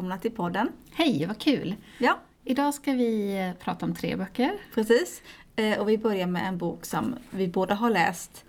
Välkomna 0.00 0.18
till 0.18 0.30
podden. 0.30 0.68
Hej, 0.92 1.26
vad 1.26 1.38
kul! 1.38 1.74
Ja, 1.98 2.18
Idag 2.44 2.74
ska 2.74 2.92
vi 2.92 3.38
eh, 3.38 3.64
prata 3.64 3.86
om 3.86 3.94
tre 3.94 4.16
böcker. 4.16 4.52
precis. 4.74 5.22
Eh, 5.56 5.78
Och 5.78 5.88
vi 5.88 5.98
börjar 5.98 6.26
med 6.26 6.48
en 6.48 6.58
bok 6.58 6.84
som 6.84 7.14
vi 7.30 7.48
båda 7.48 7.74
har 7.74 7.90
läst. 7.90 8.44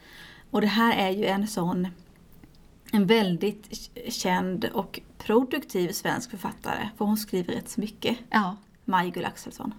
Och 0.51 0.61
det 0.61 0.67
här 0.67 0.97
är 0.97 1.09
ju 1.09 1.25
en 1.25 1.47
sån 1.47 1.87
en 2.91 3.05
väldigt 3.05 3.89
känd 4.07 4.65
och 4.65 4.99
produktiv 5.17 5.91
svensk 5.91 6.29
författare. 6.31 6.89
För 6.97 7.05
hon 7.05 7.17
skriver 7.17 7.53
rätt 7.53 7.69
så 7.69 7.81
mycket. 7.81 8.17
Ja, 8.29 8.55
Maj-Gull 8.85 9.25
Axelsson. 9.25 9.73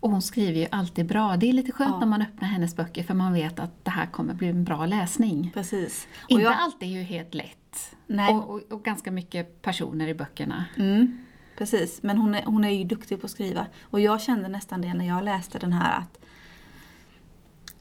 Och 0.00 0.10
hon 0.10 0.22
skriver 0.22 0.60
ju 0.60 0.66
alltid 0.70 1.06
bra. 1.06 1.36
Det 1.36 1.48
är 1.48 1.52
lite 1.52 1.72
skönt 1.72 1.90
Ja. 1.92 1.98
när 2.00 2.06
man 2.06 2.22
öppnar 2.22 2.48
hennes 2.48 2.76
böcker 2.76 3.02
för 3.02 3.14
man 3.14 3.32
vet 3.32 3.58
att 3.58 3.84
det 3.84 3.90
här 3.90 4.06
kommer 4.06 4.34
bli 4.34 4.48
en 4.48 4.64
bra 4.64 4.86
läsning. 4.86 5.50
Precis. 5.54 6.08
Och 6.24 6.30
Inte 6.30 6.42
jag- 6.44 6.52
alltid 6.58 6.88
ju 6.88 7.02
helt 7.02 7.34
lätt. 7.34 7.96
Nej. 8.06 8.34
Och, 8.34 8.50
och, 8.50 8.72
och 8.72 8.84
ganska 8.84 9.10
mycket 9.10 9.62
personer 9.62 10.08
i 10.08 10.14
böckerna. 10.14 10.64
Mm, 10.76 11.18
precis, 11.58 12.02
men 12.02 12.18
hon 12.18 12.34
är, 12.34 12.42
hon 12.44 12.64
är 12.64 12.70
ju 12.70 12.84
duktig 12.84 13.20
på 13.20 13.24
att 13.24 13.30
skriva. 13.30 13.66
Och 13.82 14.00
jag 14.00 14.20
kände 14.20 14.48
nästan 14.48 14.80
det 14.80 14.94
när 14.94 15.08
jag 15.08 15.24
läste 15.24 15.58
den 15.58 15.72
här 15.72 15.98
att 15.98 16.18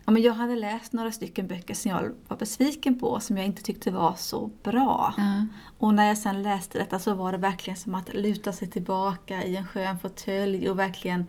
ja, 0.06 0.12
men 0.12 0.22
jag 0.22 0.34
hade 0.34 0.56
läst 0.56 0.94
några 0.94 1.12
stycken 1.12 1.48
böcker 1.48 1.74
som 1.74 1.92
jag 1.92 2.12
var 2.28 2.38
besviken 2.38 3.00
på, 3.00 3.20
som 3.20 3.38
jag 3.38 3.46
inte 3.46 3.64
tyckte 3.64 3.92
var 3.92 4.14
så 4.18 4.52
bra. 4.64 5.14
Ja. 5.18 5.46
Och 5.78 5.94
när 5.94 6.08
jag 6.08 6.18
sen 6.18 6.44
läste 6.44 6.78
detta 6.80 7.00
så 7.00 7.14
var 7.14 7.32
det 7.32 7.38
verkligen 7.38 7.78
som 7.78 7.96
att 7.96 8.14
luta 8.14 8.54
sig 8.54 8.68
tillbaka 8.70 9.44
i 9.44 9.56
en 9.56 9.68
skön 9.68 10.00
fåtölj 10.00 10.70
och 10.70 10.80
verkligen, 10.80 11.26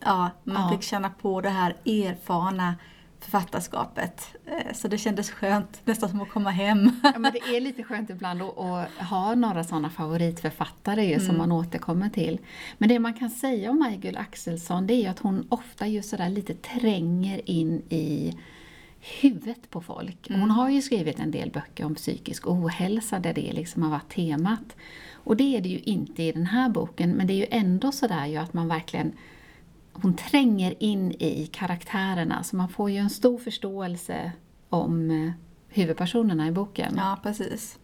ja, 0.00 0.30
man 0.44 0.62
Ja. 0.62 0.76
fick 0.76 0.82
känna 0.82 1.10
på 1.10 1.40
det 1.40 1.48
här 1.50 1.70
erfarna 1.86 2.74
författarskapet. 3.20 4.36
Eh, 4.46 4.72
Så 4.74 4.88
det 4.88 4.98
kändes 4.98 5.30
skönt, 5.30 5.80
nästan 5.84 6.08
som 6.08 6.20
att 6.20 6.30
komma 6.30 6.50
hem. 6.50 6.90
Ja, 7.02 7.18
men 7.18 7.32
det 7.32 7.56
är 7.56 7.60
lite 7.60 7.82
skönt 7.82 8.10
ibland 8.10 8.42
att, 8.42 8.88
ha 9.08 9.34
några 9.34 9.64
sådana 9.64 9.90
favoritförfattare 9.90 11.04
ju, 11.04 11.20
som 11.20 11.38
man 11.38 11.52
återkommer 11.52 12.08
till. 12.08 12.38
Men 12.78 12.88
det 12.88 12.98
man 12.98 13.14
kan 13.14 13.30
säga 13.30 13.70
om 13.70 13.78
Maj-Gull 13.78 14.16
Axelsson 14.16 14.86
det 14.86 14.94
är 14.94 15.02
ju 15.02 15.06
att 15.06 15.18
hon 15.18 15.46
ofta 15.48 15.86
just 15.86 16.08
sådär 16.10 16.28
lite 16.28 16.54
tränger 16.54 17.50
in 17.50 17.82
i 17.88 18.32
huvudet 19.20 19.70
på 19.70 19.80
folk. 19.80 20.28
Hon 20.28 20.50
har 20.50 20.70
ju 20.70 20.82
skrivit 20.82 21.18
en 21.20 21.30
del 21.30 21.50
böcker 21.50 21.84
om 21.84 21.94
psykisk 21.94 22.46
ohälsa 22.46 23.18
där 23.18 23.34
det 23.34 23.52
liksom 23.52 23.82
har 23.82 23.90
varit 23.90 24.08
temat. 24.14 24.76
Och 25.14 25.36
det 25.36 25.56
är 25.56 25.60
det 25.60 25.68
ju 25.68 25.78
inte 25.78 26.22
i 26.22 26.32
den 26.32 26.46
här 26.46 26.68
boken, 26.68 27.10
men 27.10 27.26
det 27.26 27.32
är 27.32 27.36
ju 27.36 27.46
ändå 27.50 27.92
sådär 27.92 28.26
ju 28.26 28.36
att 28.36 28.54
man 28.54 28.68
verkligen 28.68 29.12
hon 30.02 30.16
tränger 30.16 30.74
in 30.82 31.12
i 31.12 31.46
karaktärerna 31.52 32.42
så 32.42 32.56
man 32.56 32.68
får 32.68 32.90
ju 32.90 32.96
en 32.96 33.10
stor 33.10 33.38
förståelse 33.38 34.32
om 34.68 35.10
eh, 35.10 35.32
huvudpersonerna 35.68 36.48
i 36.48 36.50
boken. 36.50 36.94
Ja, 36.96 37.18
precis. 37.22 37.78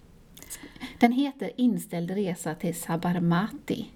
Den 0.99 1.13
heter 1.13 1.51
Inställd 1.57 2.11
resa 2.11 2.55
till 2.55 2.81
Sabarmati. 2.81 3.91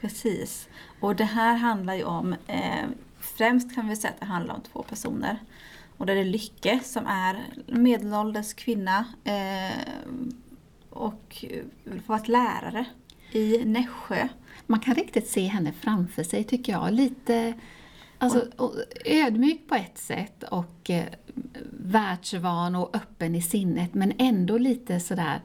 Precis. 0.00 0.68
Och 1.00 1.16
det 1.16 1.24
här 1.24 1.56
handlar 1.56 1.94
ju 1.94 2.04
om, 2.04 2.32
eh, 2.46 2.84
främst 3.18 3.74
kan 3.74 3.88
vi 3.88 3.96
säga 3.96 4.12
att 4.12 4.20
det 4.20 4.26
handlar 4.26 4.54
om 4.54 4.60
två 4.60 4.82
personer. 4.82 5.38
Och 5.96 6.06
det 6.06 6.12
är 6.12 6.24
Lycke 6.24 6.80
som 6.84 7.06
är 7.06 7.44
medelålders 7.66 8.54
kvinna 8.54 9.04
eh, 9.24 9.78
och 10.90 11.44
har 11.84 12.00
varit 12.06 12.28
lärare 12.28 12.84
i 13.32 13.64
Nässjö. 13.64 14.28
Man 14.72 14.80
kan 14.80 14.94
riktigt 14.94 15.28
se 15.28 15.46
henne 15.46 15.72
framför 15.72 16.22
sig 16.22 16.44
tycker 16.44 16.72
jag. 16.72 16.92
Lite 16.92 17.54
alltså, 18.18 18.46
ödmjuk 19.04 19.68
på 19.68 19.74
ett 19.74 19.98
sätt 19.98 20.42
och 20.42 20.90
eh, 20.90 21.04
världsvan 21.70 22.76
och 22.76 22.96
öppen 22.96 23.34
i 23.34 23.42
sinnet 23.42 23.94
men 23.94 24.12
ändå 24.18 24.58
lite 24.58 25.00
sådär, 25.00 25.40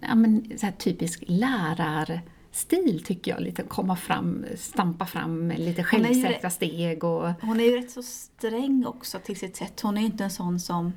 ja, 0.00 0.14
men, 0.14 0.58
så 0.58 0.66
typisk 0.78 1.24
lärarstil 1.26 3.02
tycker 3.04 3.30
jag. 3.30 3.40
Lite 3.40 3.62
komma 3.62 3.96
fram, 3.96 4.44
stampa 4.56 5.06
fram 5.06 5.46
med 5.46 5.58
lite 5.58 5.84
självsäkra 5.84 6.50
steg 6.50 7.04
och 7.04 7.30
Hon 7.40 7.60
är 7.60 7.64
ju 7.64 7.76
rätt 7.76 7.90
så 7.90 8.02
sträng 8.02 8.86
också 8.86 9.18
till 9.18 9.36
sitt 9.36 9.56
sätt. 9.56 9.80
Hon 9.80 9.96
är 9.96 10.00
ju 10.00 10.06
inte 10.06 10.24
en 10.24 10.30
sån 10.30 10.60
som 10.60 10.92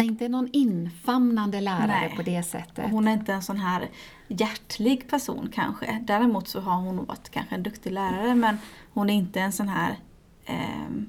nej, 0.00 0.08
inte 0.08 0.28
någon 0.28 0.48
infamnande 0.52 1.60
lärare 1.60 1.86
Nej. 1.86 2.14
på 2.16 2.22
det 2.22 2.42
sättet. 2.42 2.90
Hon 2.90 3.08
är 3.08 3.12
inte 3.12 3.32
en 3.32 3.42
sån 3.42 3.56
här 3.56 3.90
hjärtlig 4.28 5.08
person 5.08 5.48
kanske. 5.52 6.04
Däremot 6.06 6.48
så 6.48 6.60
har 6.60 6.76
hon 6.76 7.04
varit 7.04 7.30
kanske 7.30 7.54
en 7.54 7.62
duktig 7.62 7.92
lärare 7.92 8.34
men 8.34 8.58
hon 8.92 9.10
är 9.10 9.14
inte 9.14 9.40
en 9.40 9.52
sån 9.52 9.68
här 9.68 9.98
ehm, 10.44 11.06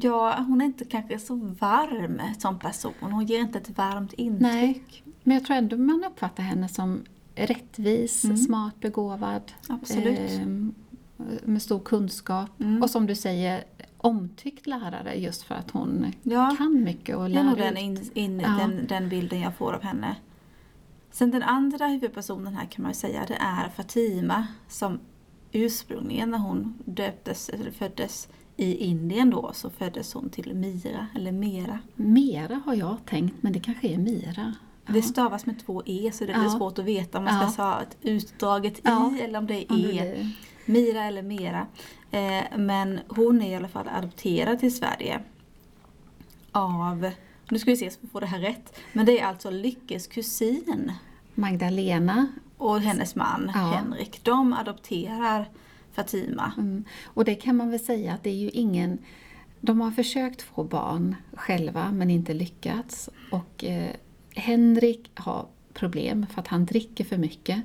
Ja, 0.00 0.44
hon 0.48 0.60
är 0.60 0.64
inte 0.64 0.84
kanske 0.84 1.18
så 1.18 1.34
varm 1.34 2.20
som 2.38 2.58
person. 2.58 2.92
Hon 3.00 3.26
ger 3.26 3.40
inte 3.40 3.58
ett 3.58 3.78
varmt 3.78 4.12
intryck. 4.12 4.42
Nej, 4.42 4.82
men 5.22 5.34
jag 5.34 5.44
tror 5.44 5.56
ändå 5.56 5.76
man 5.76 6.04
uppfattar 6.04 6.42
henne 6.42 6.68
som 6.68 7.04
rättvis, 7.34 8.44
smart, 8.46 8.80
begåvad. 8.80 9.52
Mm. 9.68 9.80
Absolut. 9.80 10.18
ehm, 10.30 10.74
med 11.44 11.62
stor 11.62 11.80
kunskap. 11.80 12.60
Mm. 12.60 12.82
Och 12.82 12.90
som 12.90 13.06
du 13.06 13.14
säger, 13.14 13.64
omtyckt 14.02 14.66
lärare 14.66 15.14
just 15.14 15.42
för 15.42 15.54
att 15.54 15.70
hon 15.70 16.12
Ja. 16.22 16.54
kan 16.58 16.82
mycket 16.84 17.16
och 17.16 17.30
Det 17.30 17.38
är 17.38 17.44
nog 17.44 17.58
lär 17.58 17.64
den, 17.64 17.76
in, 17.76 18.10
in, 18.14 18.40
Ja. 18.40 18.48
den, 18.48 18.86
den 18.88 19.08
bilden 19.08 19.40
jag 19.40 19.54
får 19.56 19.72
av 19.72 19.82
henne. 19.82 20.16
Sen 21.10 21.30
den 21.30 21.42
andra 21.42 21.86
huvudpersonen 21.86 22.54
här 22.54 22.66
kan 22.66 22.82
man 22.82 22.90
ju 22.90 22.94
säga, 22.94 23.24
det 23.28 23.34
är 23.40 23.68
Fatima 23.68 24.46
som 24.68 25.00
ursprungligen 25.52 26.30
när 26.30 26.38
hon 26.38 26.78
döptes, 26.84 27.48
eller 27.48 27.70
föddes 27.70 28.28
i 28.56 28.74
Indien 28.76 29.30
då, 29.30 29.50
så 29.54 29.70
föddes 29.70 30.14
hon 30.14 30.30
till 30.30 30.54
Mira, 30.54 31.06
eller 31.14 31.32
Mera. 31.32 31.78
Mera 31.94 32.62
har 32.64 32.74
jag 32.74 32.96
tänkt, 33.06 33.42
men 33.42 33.52
det 33.52 33.60
kanske 33.60 33.88
är 33.88 33.98
Mira. 33.98 34.54
Ja. 34.86 34.92
Det 34.92 35.02
stavas 35.02 35.46
med 35.46 35.66
två 35.66 35.82
e 35.86 36.10
så 36.14 36.24
det 36.24 36.32
är 36.32 36.42
Ja. 36.44 36.50
svårt 36.50 36.78
att 36.78 36.84
veta 36.84 37.18
om 37.18 37.24
man 37.24 37.50
ska 37.52 37.62
Ja. 37.62 37.72
säga 37.76 37.86
ett 37.88 37.96
utdraget 38.02 38.78
i 38.78 38.82
eller 39.22 39.38
om 39.38 39.46
det 39.46 39.54
är 39.64 39.72
Om 39.72 39.82
det 39.82 39.92
e. 39.92 40.28
Mira 40.66 41.04
eller 41.04 41.22
Mera. 41.22 41.66
Eh, 42.10 42.58
men 42.58 43.00
hon 43.08 43.42
är 43.42 43.50
i 43.50 43.54
alla 43.54 43.68
fall 43.68 43.88
adopterad 43.88 44.58
till 44.60 44.76
Sverige 44.76 45.20
av, 46.52 47.10
nu 47.48 47.58
ska 47.58 47.70
vi 47.70 47.76
se 47.76 47.90
så 47.90 47.98
vi 48.00 48.08
får 48.08 48.20
det 48.20 48.26
här 48.26 48.38
rätt, 48.40 48.78
men 48.92 49.06
det 49.06 49.20
är 49.20 49.26
alltså 49.26 49.50
Lyckes 49.50 50.06
kusin 50.06 50.92
Magdalena. 51.34 52.26
och 52.56 52.80
hennes 52.80 53.14
man 53.14 53.50
Ja. 53.54 53.60
Henrik. 53.60 54.24
De 54.24 54.52
adopterar 54.52 55.48
Fatima. 55.92 56.52
Mm. 56.58 56.84
Och 57.04 57.24
det 57.24 57.34
kan 57.34 57.56
man 57.56 57.70
väl 57.70 57.80
säga 57.80 58.12
att 58.12 58.22
det 58.22 58.30
är 58.30 58.36
ju 58.36 58.50
ingen... 58.50 58.98
De 59.60 59.80
har 59.80 59.90
försökt 59.90 60.42
få 60.42 60.64
barn 60.64 61.16
själva 61.32 61.92
men 61.92 62.10
inte 62.10 62.34
lyckats. 62.34 63.10
Och 63.30 63.64
eh, 63.64 63.90
Henrik 64.34 65.10
har 65.14 65.46
problem 65.72 66.26
för 66.34 66.40
att 66.40 66.48
han 66.48 66.66
dricker 66.66 67.04
för 67.04 67.16
mycket. 67.16 67.62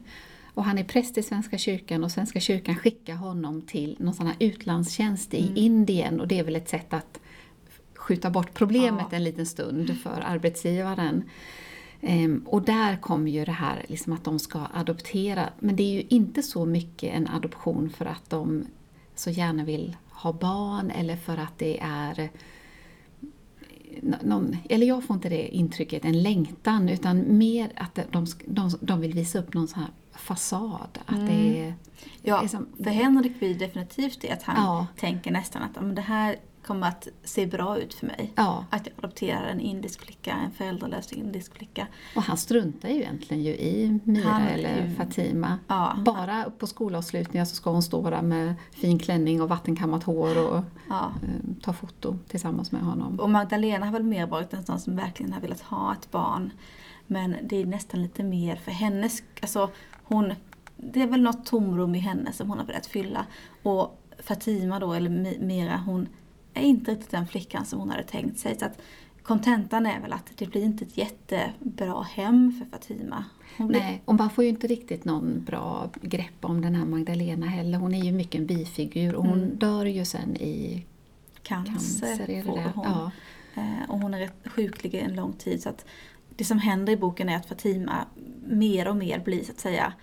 Och 0.57 0.65
han 0.65 0.77
är 0.77 0.83
präst 0.83 1.17
i 1.17 1.23
Svenska 1.23 1.57
kyrkan 1.57 2.03
och 2.03 2.11
Svenska 2.11 2.39
kyrkan 2.39 2.75
skickar 2.75 3.15
honom 3.15 3.61
till 3.61 3.97
någon 3.99 4.13
sån 4.13 4.27
här 4.27 4.35
utlandstjänst 4.39 5.33
i 5.33 5.51
Indien 5.55 6.19
och 6.19 6.27
det 6.27 6.39
är 6.39 6.43
väl 6.43 6.55
ett 6.55 6.69
sätt 6.69 6.93
att 6.93 7.19
skjuta 7.95 8.29
bort 8.29 8.53
problemet 8.53 9.05
Ja. 9.11 9.17
en 9.17 9.23
liten 9.23 9.45
stund 9.45 9.97
för 10.03 10.23
arbetsgivaren. 10.25 11.23
Ehm, 12.01 12.43
och 12.45 12.61
där 12.61 12.97
kommer 12.97 13.31
ju 13.31 13.45
det 13.45 13.51
här 13.51 13.85
liksom 13.87 14.13
att 14.13 14.23
de 14.23 14.39
ska 14.39 14.59
adoptera. 14.73 15.49
Men 15.59 15.75
det 15.75 15.83
är 15.83 15.93
ju 15.93 16.03
inte 16.09 16.43
så 16.43 16.65
mycket 16.65 17.13
en 17.13 17.27
adoption 17.27 17.89
för 17.89 18.05
att 18.05 18.29
de 18.29 18.65
så 19.15 19.29
gärna 19.29 19.63
vill 19.63 19.95
ha 20.09 20.33
barn 20.33 20.91
eller 20.91 21.15
för 21.15 21.37
att 21.37 21.57
det 21.57 21.79
är 21.81 22.29
någon, 24.23 24.57
eller 24.69 24.87
jag 24.87 25.03
får 25.03 25.15
inte 25.15 25.29
det 25.29 25.47
intrycket, 25.55 26.05
en 26.05 26.23
längtan, 26.23 26.89
utan 26.89 27.37
mer 27.37 27.71
att 27.75 27.99
de, 28.11 28.25
de, 28.47 28.69
de 28.81 29.01
vill 29.01 29.13
visa 29.13 29.39
upp 29.39 29.53
någon 29.53 29.67
sån 29.67 29.79
här 29.79 29.91
fasad. 30.15 30.99
Att 31.05 31.27
det 31.27 31.59
är, 31.61 31.73
Ja, 32.21 32.43
är 32.43 32.47
som, 32.47 32.67
för 32.83 32.89
Henrik 32.89 33.39
blir 33.39 33.55
definitivt 33.55 34.21
det 34.21 34.29
att 34.31 34.43
han 34.43 34.55
Ja. 34.65 34.87
tänker 34.99 35.31
nästan 35.31 35.61
att 35.63 35.71
"Ja, 35.75 35.81
men 35.81 35.95
det 35.95 36.01
här 36.01 36.35
kommer 36.67 36.87
att 36.87 37.07
se 37.23 37.45
bra 37.45 37.77
ut 37.77 37.93
för 37.93 38.05
mig. 38.05 38.33
Ja, 38.35 38.65
Att 38.69 38.87
jag 38.87 38.93
adopterar 38.97 39.43
en 39.47 39.59
indisk 39.59 40.01
flicka, 40.01 40.31
en 40.45 40.51
föräldralös 40.51 41.13
indisk 41.13 41.53
flicka. 41.57 41.87
och 42.15 42.21
han 42.23 42.37
struntar 42.37 42.89
ju 42.89 42.95
egentligen 42.95 43.43
ju 43.43 43.51
i 43.51 43.99
Mira 44.03 44.29
Han 44.29 44.41
eller 44.41 44.87
ju- 44.87 44.95
Fatima. 44.95 45.59
Ja. 45.67 45.95
Bara 46.05 46.43
på 46.57 46.67
skolavslutningar 46.67 47.45
så 47.45 47.55
ska 47.55 47.69
hon 47.71 47.83
stå 47.83 48.09
där 48.09 48.21
med 48.21 48.53
fin 48.71 48.99
klänning 48.99 49.41
och 49.41 49.49
vattenkammat 49.49 50.03
hår 50.03 50.47
och 50.47 50.63
Ja. 50.89 51.11
eh, 51.23 51.29
ta 51.61 51.73
foto 51.73 52.17
tillsammans 52.27 52.71
med 52.71 52.81
honom. 52.81 53.19
Och 53.19 53.29
Magdalena 53.29 53.85
har 53.85 53.93
väl 53.93 54.03
mer 54.03 54.27
varit 54.27 54.53
en 54.53 54.63
sån 54.65 54.79
som 54.79 54.95
verkligen 54.95 55.33
har 55.33 55.41
velat 55.41 55.61
ha 55.61 55.93
ett 55.93 56.11
barn. 56.11 56.51
Men 57.07 57.35
det 57.43 57.61
är 57.61 57.65
nästan 57.65 58.01
lite 58.03 58.23
mer 58.23 58.55
för 58.55 58.71
hennes, 58.71 59.23
alltså 59.41 59.69
hon, 60.03 60.33
det 60.77 61.01
är 61.01 61.07
väl 61.07 61.21
något 61.21 61.45
tomrum 61.45 61.95
i 61.95 61.99
henne 61.99 62.31
som 62.33 62.49
hon 62.49 62.57
har 62.59 62.65
velat 62.65 62.85
fylla. 62.85 63.25
Och 63.63 64.01
Fatima 64.19 64.79
då, 64.79 64.93
eller 64.93 65.09
Mi- 65.09 65.45
Mira, 65.45 65.77
hon 65.85 66.07
är 66.57 66.65
inte 66.65 66.91
riktigt 66.91 67.11
den 67.11 67.27
flickan 67.27 67.65
som 67.65 67.79
hon 67.79 67.89
hade 67.89 68.03
tänkt 68.03 68.39
sig. 68.39 68.59
Så 68.59 68.65
att 68.65 68.81
kontentan 69.23 69.85
är 69.85 69.99
väl 69.99 70.13
att 70.13 70.31
det 70.35 70.47
blir 70.47 70.63
inte 70.63 70.85
ett 70.85 70.97
jättebra 70.97 72.01
hem 72.01 72.51
för 72.51 72.77
Fatima. 72.77 73.25
Hon 73.57 73.67
blir, 73.67 73.79
Nej, 73.79 74.01
och 74.05 74.15
man 74.15 74.29
får 74.29 74.43
ju 74.43 74.49
inte 74.49 74.67
riktigt 74.67 75.05
någon 75.05 75.43
bra 75.43 75.89
grepp 76.01 76.45
om 76.45 76.61
den 76.61 76.75
här 76.75 76.85
Magdalena 76.85 77.45
heller. 77.45 77.77
Hon 77.77 77.93
är 77.93 78.03
ju 78.03 78.11
mycket 78.11 78.41
en 78.41 78.47
bifigur 78.47 79.15
och 79.15 79.25
hon 79.25 79.55
dör 79.55 79.85
ju 79.85 80.05
sen 80.05 80.37
i 80.37 80.85
cancer, 81.43 82.17
cancer. 82.17 82.43
Får 82.43 82.57
det? 82.57 82.71
hon. 82.75 82.85
Ja. 82.85 83.11
Eh, 83.55 83.89
och 83.89 83.99
hon 83.99 84.13
är 84.13 84.19
rätt 84.19 84.47
sjuklig 84.47 84.95
en 84.95 85.15
lång 85.15 85.33
tid. 85.33 85.63
Så 85.63 85.69
att 85.69 85.85
det 86.35 86.45
som 86.45 86.59
händer 86.59 86.93
i 86.93 86.97
boken 86.97 87.29
är 87.29 87.35
att 87.35 87.45
Fatima 87.45 88.05
mer 88.47 88.87
och 88.87 88.95
mer 88.95 89.19
blir 89.19 89.43
så 89.43 89.51
att 89.51 89.59
säga 89.59 89.93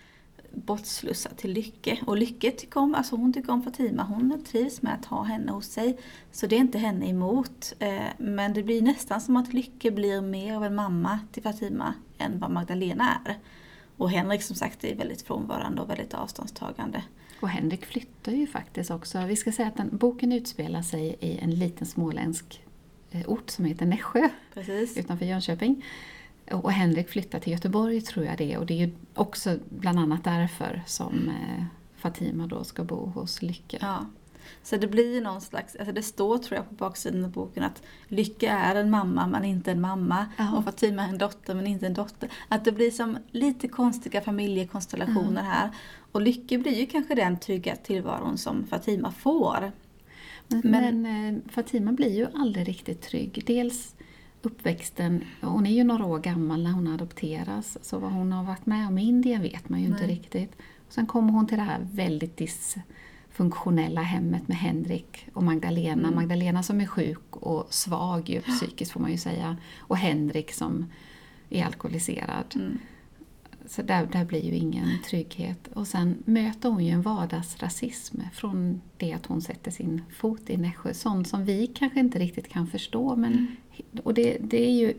bortslussad 0.55 1.37
till 1.37 1.53
Lycke. 1.53 1.99
Och 2.07 2.17
Lycke 2.17 2.51
tycker 2.51 2.81
om, 2.81 2.95
alltså 2.95 3.17
hon 3.17 3.33
tycker 3.33 3.53
om 3.53 3.63
Fatima, 3.63 4.03
hon 4.03 4.45
trivs 4.45 4.83
med 4.83 4.95
att 4.95 5.05
ha 5.05 5.23
henne 5.23 5.53
hos 5.53 5.67
sig. 5.67 5.99
Så 6.33 6.47
det 6.47 6.57
är 6.57 6.61
inte 6.61 6.79
henne 6.79 7.09
emot. 7.09 7.73
Eh, 7.79 8.03
men 8.19 8.53
det 8.53 8.63
blir 8.63 8.83
nästan 8.83 9.21
som 9.21 9.37
att 9.37 9.53
Lycke 9.53 9.91
blir 9.91 10.21
mer 10.21 10.57
av 10.57 10.65
en 10.65 10.75
mamma 10.75 11.19
till 11.33 11.43
Fatima 11.43 11.95
än 12.19 12.39
vad 12.39 12.51
Magdalena 12.51 13.21
är. 13.25 13.39
Och 13.97 14.11
Henrik 14.11 14.43
som 14.43 14.57
sagt 14.57 14.85
är 14.85 14.97
väldigt 14.97 15.23
frånvarande 15.23 15.83
och 15.83 15.91
väldigt 15.91 16.15
avståndstagande. 16.15 17.03
Och 17.41 17.49
Henrik 17.49 17.87
flyttar 17.87 18.33
ju 18.33 18.47
faktiskt 18.47 18.91
också. 18.91 19.27
Vi 19.27 19.37
ska 19.37 19.53
säga 19.53 19.69
att 19.69 19.77
den, 19.77 19.97
boken 19.97 20.33
utspelar 20.33 20.83
sig 20.83 21.17
i 21.21 21.39
en 21.39 21.51
liten 21.51 21.87
småländsk 21.87 22.63
eh, 23.11 23.29
ort 23.29 23.51
som 23.51 23.65
heter 23.65 23.87
Nässjö 23.87 24.29
Precis. 24.55 24.97
utanför 24.97 25.27
Jönköping. 25.27 25.85
Och 26.53 26.73
Henrik 26.73 27.09
flyttar 27.09 27.41
till 27.41 27.53
Göteborg 27.53 28.01
tror 28.01 28.25
jag 28.27 28.39
det 28.39 28.57
och 28.59 28.67
det 28.67 28.75
är 28.83 28.87
ju 28.87 28.93
också 29.15 29.57
bland 29.69 29.99
annat 29.99 30.25
därför 30.25 30.83
som 30.87 31.29
eh, 31.29 31.65
Fatima 31.97 32.47
då 32.47 32.65
ska 32.65 32.85
bo 32.85 33.07
hos 33.07 33.43
Lycke. 33.43 33.79
Ja. 33.81 34.07
Så 34.63 34.77
det 34.77 34.87
blir 34.87 35.21
någon 35.21 35.41
slags, 35.41 35.77
alltså 35.77 35.93
det 35.93 36.03
står 36.03 36.39
tror 36.39 36.57
jag 36.57 36.69
på 36.69 36.75
baksidan 36.75 37.25
av 37.25 37.31
boken 37.31 37.63
att 37.65 37.83
Lycka 38.09 38.53
är 38.53 38.75
en 38.75 38.91
mamma 38.91 39.27
men 39.27 39.45
inte 39.45 39.73
en 39.73 39.81
mamma 39.81 40.27
Ja. 40.39 40.57
och 40.57 40.65
Fatima 40.65 41.03
är 41.05 41.09
en 41.09 41.19
dotter 41.19 41.55
men 41.55 41.67
inte 41.67 41.87
en 41.87 41.95
dotter. 41.95 42.29
Att 42.49 42.65
det 42.65 42.73
blir 42.73 42.91
som 42.91 43.19
lite 43.31 43.69
konstiga 43.69 44.21
familjekonstellationer 44.21 45.43
här. 45.43 45.71
Och 46.13 46.21
Lycke 46.23 46.59
blir 46.59 46.75
ju 46.81 46.87
kanske 46.87 47.15
den 47.15 47.39
trygga 47.39 47.77
tillvaron 47.77 48.39
som 48.39 48.67
Fatima 48.67 49.13
får. 49.13 49.73
Men, 50.49 50.61
Men- 50.65 51.03
men 51.03 51.35
eh, 51.37 51.41
Fatima 51.53 51.93
blir 51.93 52.17
ju 52.17 52.27
aldrig 52.35 52.69
riktigt 52.69 53.03
trygg. 53.03 53.43
Dels 53.47 53.94
uppväxten, 54.47 55.25
hon 55.41 55.67
är 55.67 55.71
ju 55.71 55.85
några 55.85 56.05
år 56.05 56.19
gammal 56.19 56.63
när 56.63 56.71
hon 56.71 56.87
adopteras, 56.87 57.79
så 57.83 57.99
vad 57.99 58.13
hon 58.13 58.33
har 58.33 58.45
varit 58.45 58.67
med 58.67 58.89
om 58.89 58.99
i 58.99 59.03
Indien 59.03 59.43
vet 59.43 59.69
man 59.69 59.81
ju 59.81 59.87
inte 59.87 60.07
Nej. 60.07 60.15
riktigt. 60.15 60.53
Och 60.87 60.93
sen 60.93 61.07
kommer 61.07 61.33
hon 61.33 61.47
till 61.47 61.59
det 61.59 61.65
här 61.65 61.87
väldigt 61.93 62.37
dysfunktionella 62.37 64.03
hemmet 64.03 64.49
med 64.49 64.57
Henrik 64.57 65.29
och 65.33 65.43
Magdalena. 65.43 66.09
Mm. 66.09 66.15
Magdalena 66.15 66.63
som 66.63 66.81
är 66.81 66.87
sjuk 66.87 67.37
och 67.37 67.75
svag 67.75 68.29
ju, 68.29 68.41
psykiskt 68.41 68.93
får 68.93 69.01
man 69.01 69.11
ju 69.11 69.19
säga. 69.19 69.57
Och 69.79 69.97
Henrik 69.97 70.53
som 70.53 70.87
är 71.51 71.65
alkoholiserad. 71.65 72.55
Mm. 72.55 72.79
Så 73.67 73.83
där, 73.83 74.07
där 74.13 74.25
blir 74.25 74.45
ju 74.45 74.55
ingen 74.55 74.89
trygghet. 75.07 75.69
Och 75.75 75.87
sen 75.87 76.23
möter 76.25 76.69
hon 76.69 76.85
ju 76.85 76.91
en 76.91 77.03
vardagsrasism 77.03 78.21
från 78.33 78.81
det 78.97 79.13
att 79.13 79.27
hon 79.27 79.41
sätter 79.43 79.71
sin 79.71 80.03
fot 80.17 80.51
i 80.51 80.57
Nässjö. 80.57 80.95
Sånt 80.95 81.29
som 81.29 81.45
vi 81.45 81.67
kanske 81.67 82.01
inte 82.01 82.19
riktigt 82.19 82.49
kan 82.49 82.67
förstå. 82.67 83.17
Men, 83.17 83.57
Och 84.03 84.15
det, 84.15 84.39
det, 84.41 84.67
är 84.67 84.73
ju, 84.73 84.95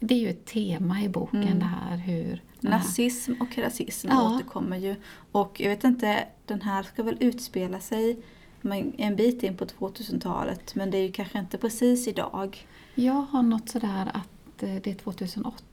det 0.00 0.14
är 0.14 0.18
ju 0.18 0.28
ett 0.28 0.44
tema 0.46 1.02
i 1.02 1.08
boken 1.08 1.42
Mm. 1.42 1.58
det 1.58 1.64
här 1.64 1.96
hur... 1.96 2.24
här- 2.24 2.42
Nazism 2.60 3.32
och 3.40 3.58
rasism 3.58 4.08
Ja. 4.10 4.34
återkommer 4.36 4.76
ju. 4.76 4.94
Och 5.32 5.60
jag 5.60 5.68
vet 5.70 5.84
inte, 5.84 6.24
den 6.46 6.62
här 6.62 6.82
ska 6.82 7.02
väl 7.02 7.16
utspela 7.20 7.80
sig 7.80 8.18
en 8.96 9.16
bit 9.16 9.42
in 9.42 9.56
på 9.56 9.64
2000-talet 9.64 10.74
men 10.74 10.90
det 10.90 10.98
är 10.98 11.02
ju 11.02 11.12
kanske 11.12 11.38
inte 11.38 11.58
precis 11.58 12.08
idag. 12.08 12.66
Jag 12.94 13.12
har 13.30 13.42
något 13.42 13.68
sådär 13.68 14.10
att 14.14 14.62
eh, 14.62 14.74
det 14.82 14.90
är 14.90 14.94
2008. 14.94 15.64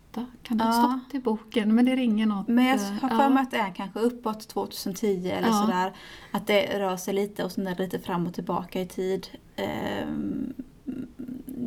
Kan 0.44 0.58
det 0.58 0.64
ha 0.64 0.76
Ja. 0.76 1.00
stått 1.04 1.16
i 1.16 1.20
boken? 1.20 1.76
Men 1.76 1.86
det 1.86 1.96
ringer 1.96 2.26
något. 2.26 2.48
Men 2.48 2.66
jag 2.66 2.76
eh, 2.76 2.92
har 3.02 3.10
för 3.10 3.30
mig 3.30 3.44
att 3.44 3.52
det 3.52 3.58
är 3.58 3.72
kanske 3.76 4.00
uppåt 4.00 4.48
2010 4.48 5.30
eller 5.30 5.48
Ja. 5.48 5.54
sådär. 5.62 5.94
Att 6.32 6.48
det 6.48 6.80
rör 6.80 6.98
sig 6.98 7.14
lite 7.14 7.44
och 7.44 7.52
sen 7.52 7.68
är 7.68 7.76
det 7.76 7.84
lite 7.84 8.00
fram 8.00 8.28
och 8.28 8.34
tillbaka 8.34 8.82
i 8.82 8.86
tid. 8.86 9.28
Ehm, 9.56 10.54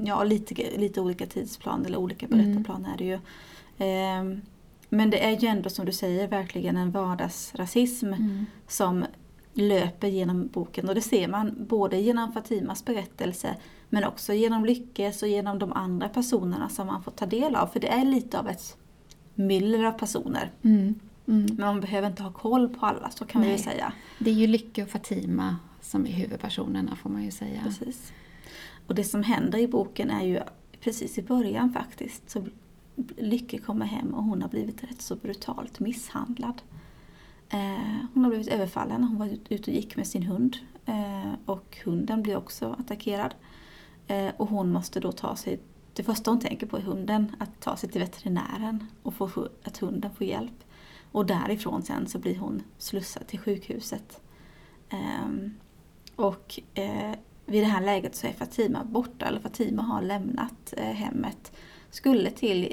ja, 0.05 0.25
lite, 0.25 0.55
lite 0.79 1.01
olika 1.01 1.27
tidsplan 1.27 1.87
eller 1.87 1.99
olika 1.99 2.27
Mm. 2.27 2.39
berättarplan 2.39 2.87
är 2.87 2.97
det 2.99 3.05
ju. 3.05 3.19
Ehm, 3.79 4.41
men 4.89 5.11
det 5.11 5.25
är 5.27 5.37
ju 5.41 5.49
ändå 5.49 5.71
som 5.71 5.87
du 5.87 5.93
säger 5.93 6.29
verkligen 6.29 6.77
en 6.77 6.91
vardagsrasism 6.91 8.07
Mm. 8.07 8.47
som 8.67 9.05
löper 9.59 10.09
genom 10.09 10.47
boken. 10.47 10.89
Och 10.89 10.95
det 10.95 11.01
ser 11.01 11.29
man 11.29 11.67
både 11.69 12.01
genom 12.01 12.33
Fatimas 12.33 12.85
berättelse 12.85 13.57
men 13.89 14.05
också 14.05 14.33
genom 14.33 14.65
Lyckes 14.65 15.23
och 15.23 15.29
genom 15.29 15.59
de 15.59 15.73
andra 15.73 16.09
personerna 16.09 16.69
som 16.69 16.87
man 16.87 17.03
får 17.03 17.11
ta 17.11 17.27
del 17.27 17.55
av. 17.57 17.67
För 17.67 17.81
det 17.81 17.89
är 17.89 18.05
lite 18.05 18.39
av 18.39 18.49
ett 18.49 18.77
myller 19.35 19.85
av 19.85 19.93
personer. 19.93 20.51
Mm. 20.63 20.95
Mm. 21.29 21.47
Men 21.47 21.67
man 21.67 21.81
behöver 21.81 22.09
inte 22.09 22.23
ha 22.23 22.33
koll 22.33 22.69
på 22.69 22.87
alla, 22.87 23.11
så 23.11 23.25
kan 23.25 23.41
vi 23.41 23.47
Nej. 23.47 23.57
ju 23.57 23.63
säga. 23.63 23.93
Det 24.19 24.31
är 24.31 24.35
ju 24.35 24.47
Lycke 24.47 24.83
och 24.83 24.89
Fatima 24.89 25.57
som 25.81 26.07
är 26.07 26.11
huvudpersonerna 26.11 26.97
får 26.97 27.11
man 27.11 27.25
ju 27.25 27.31
säga. 27.31 27.61
Precis. 27.65 28.13
Och 28.87 28.95
det 28.95 29.05
som 29.05 29.23
händer 29.23 29.59
i 29.59 29.69
boken 29.69 30.11
är 30.11 30.25
ju 30.25 30.41
precis 30.81 31.19
i 31.19 31.23
början 31.23 31.73
faktiskt. 31.73 32.31
Så 32.31 32.45
Lycke 33.17 33.59
kommer 33.59 33.87
hem 33.87 34.15
och 34.15 34.25
hon 34.25 34.43
har 34.43 34.49
blivit 34.49 34.85
rätt 34.85 35.03
så 35.03 35.17
brutalt 35.17 35.81
misshandlad. 35.81 36.63
Eh, 37.51 38.05
hon 38.15 38.25
har 38.25 38.31
blivit 38.31 38.49
överfallen 38.49 39.01
när 39.01 39.09
hon 39.09 39.19
var 39.19 39.27
ute 39.49 39.71
och 39.71 39.77
gick 39.77 39.97
med 39.97 40.07
sin 40.07 40.23
hund. 40.23 40.57
Eh, 40.87 41.33
och 41.45 41.79
hunden 41.85 42.23
blir 42.23 42.37
också 42.37 42.77
attackerad. 42.79 43.35
Eh, 44.07 44.31
och 44.37 44.49
hon 44.49 44.73
måste 44.73 45.01
då 45.01 45.13
ta 45.13 45.37
sig, 45.37 45.61
det 45.93 46.03
första 46.03 46.31
hon 46.31 46.41
tänker 46.41 46.67
på 46.67 46.77
är 46.77 46.81
hunden, 46.81 47.37
att 47.39 47.61
ta 47.61 47.77
sig 47.77 47.91
till 47.91 48.01
veterinären 48.01 48.87
och 49.03 49.15
få 49.15 49.49
att 49.65 49.79
hunden 49.79 50.15
får 50.15 50.27
hjälp. 50.27 50.65
Och 51.13 51.27
därifrån 51.27 51.83
sen 51.83 52.07
så 52.07 52.19
blir 52.19 52.39
hon 52.39 52.63
slussad 52.79 53.27
till 53.27 53.39
sjukhuset. 53.39 54.21
Ehm, 54.89 55.55
och 56.17 56.61
vid 57.47 57.63
det 57.63 57.69
här 57.69 57.85
läget 57.85 58.15
så 58.15 58.27
är 58.27 58.33
Fatima 58.33 58.85
borta, 58.85 59.27
eller 59.27 59.41
Fatima 59.41 59.83
har 59.83 60.03
lämnat 60.03 60.75
hemmet. 60.77 61.53
Skulle 61.91 62.31
till 62.31 62.73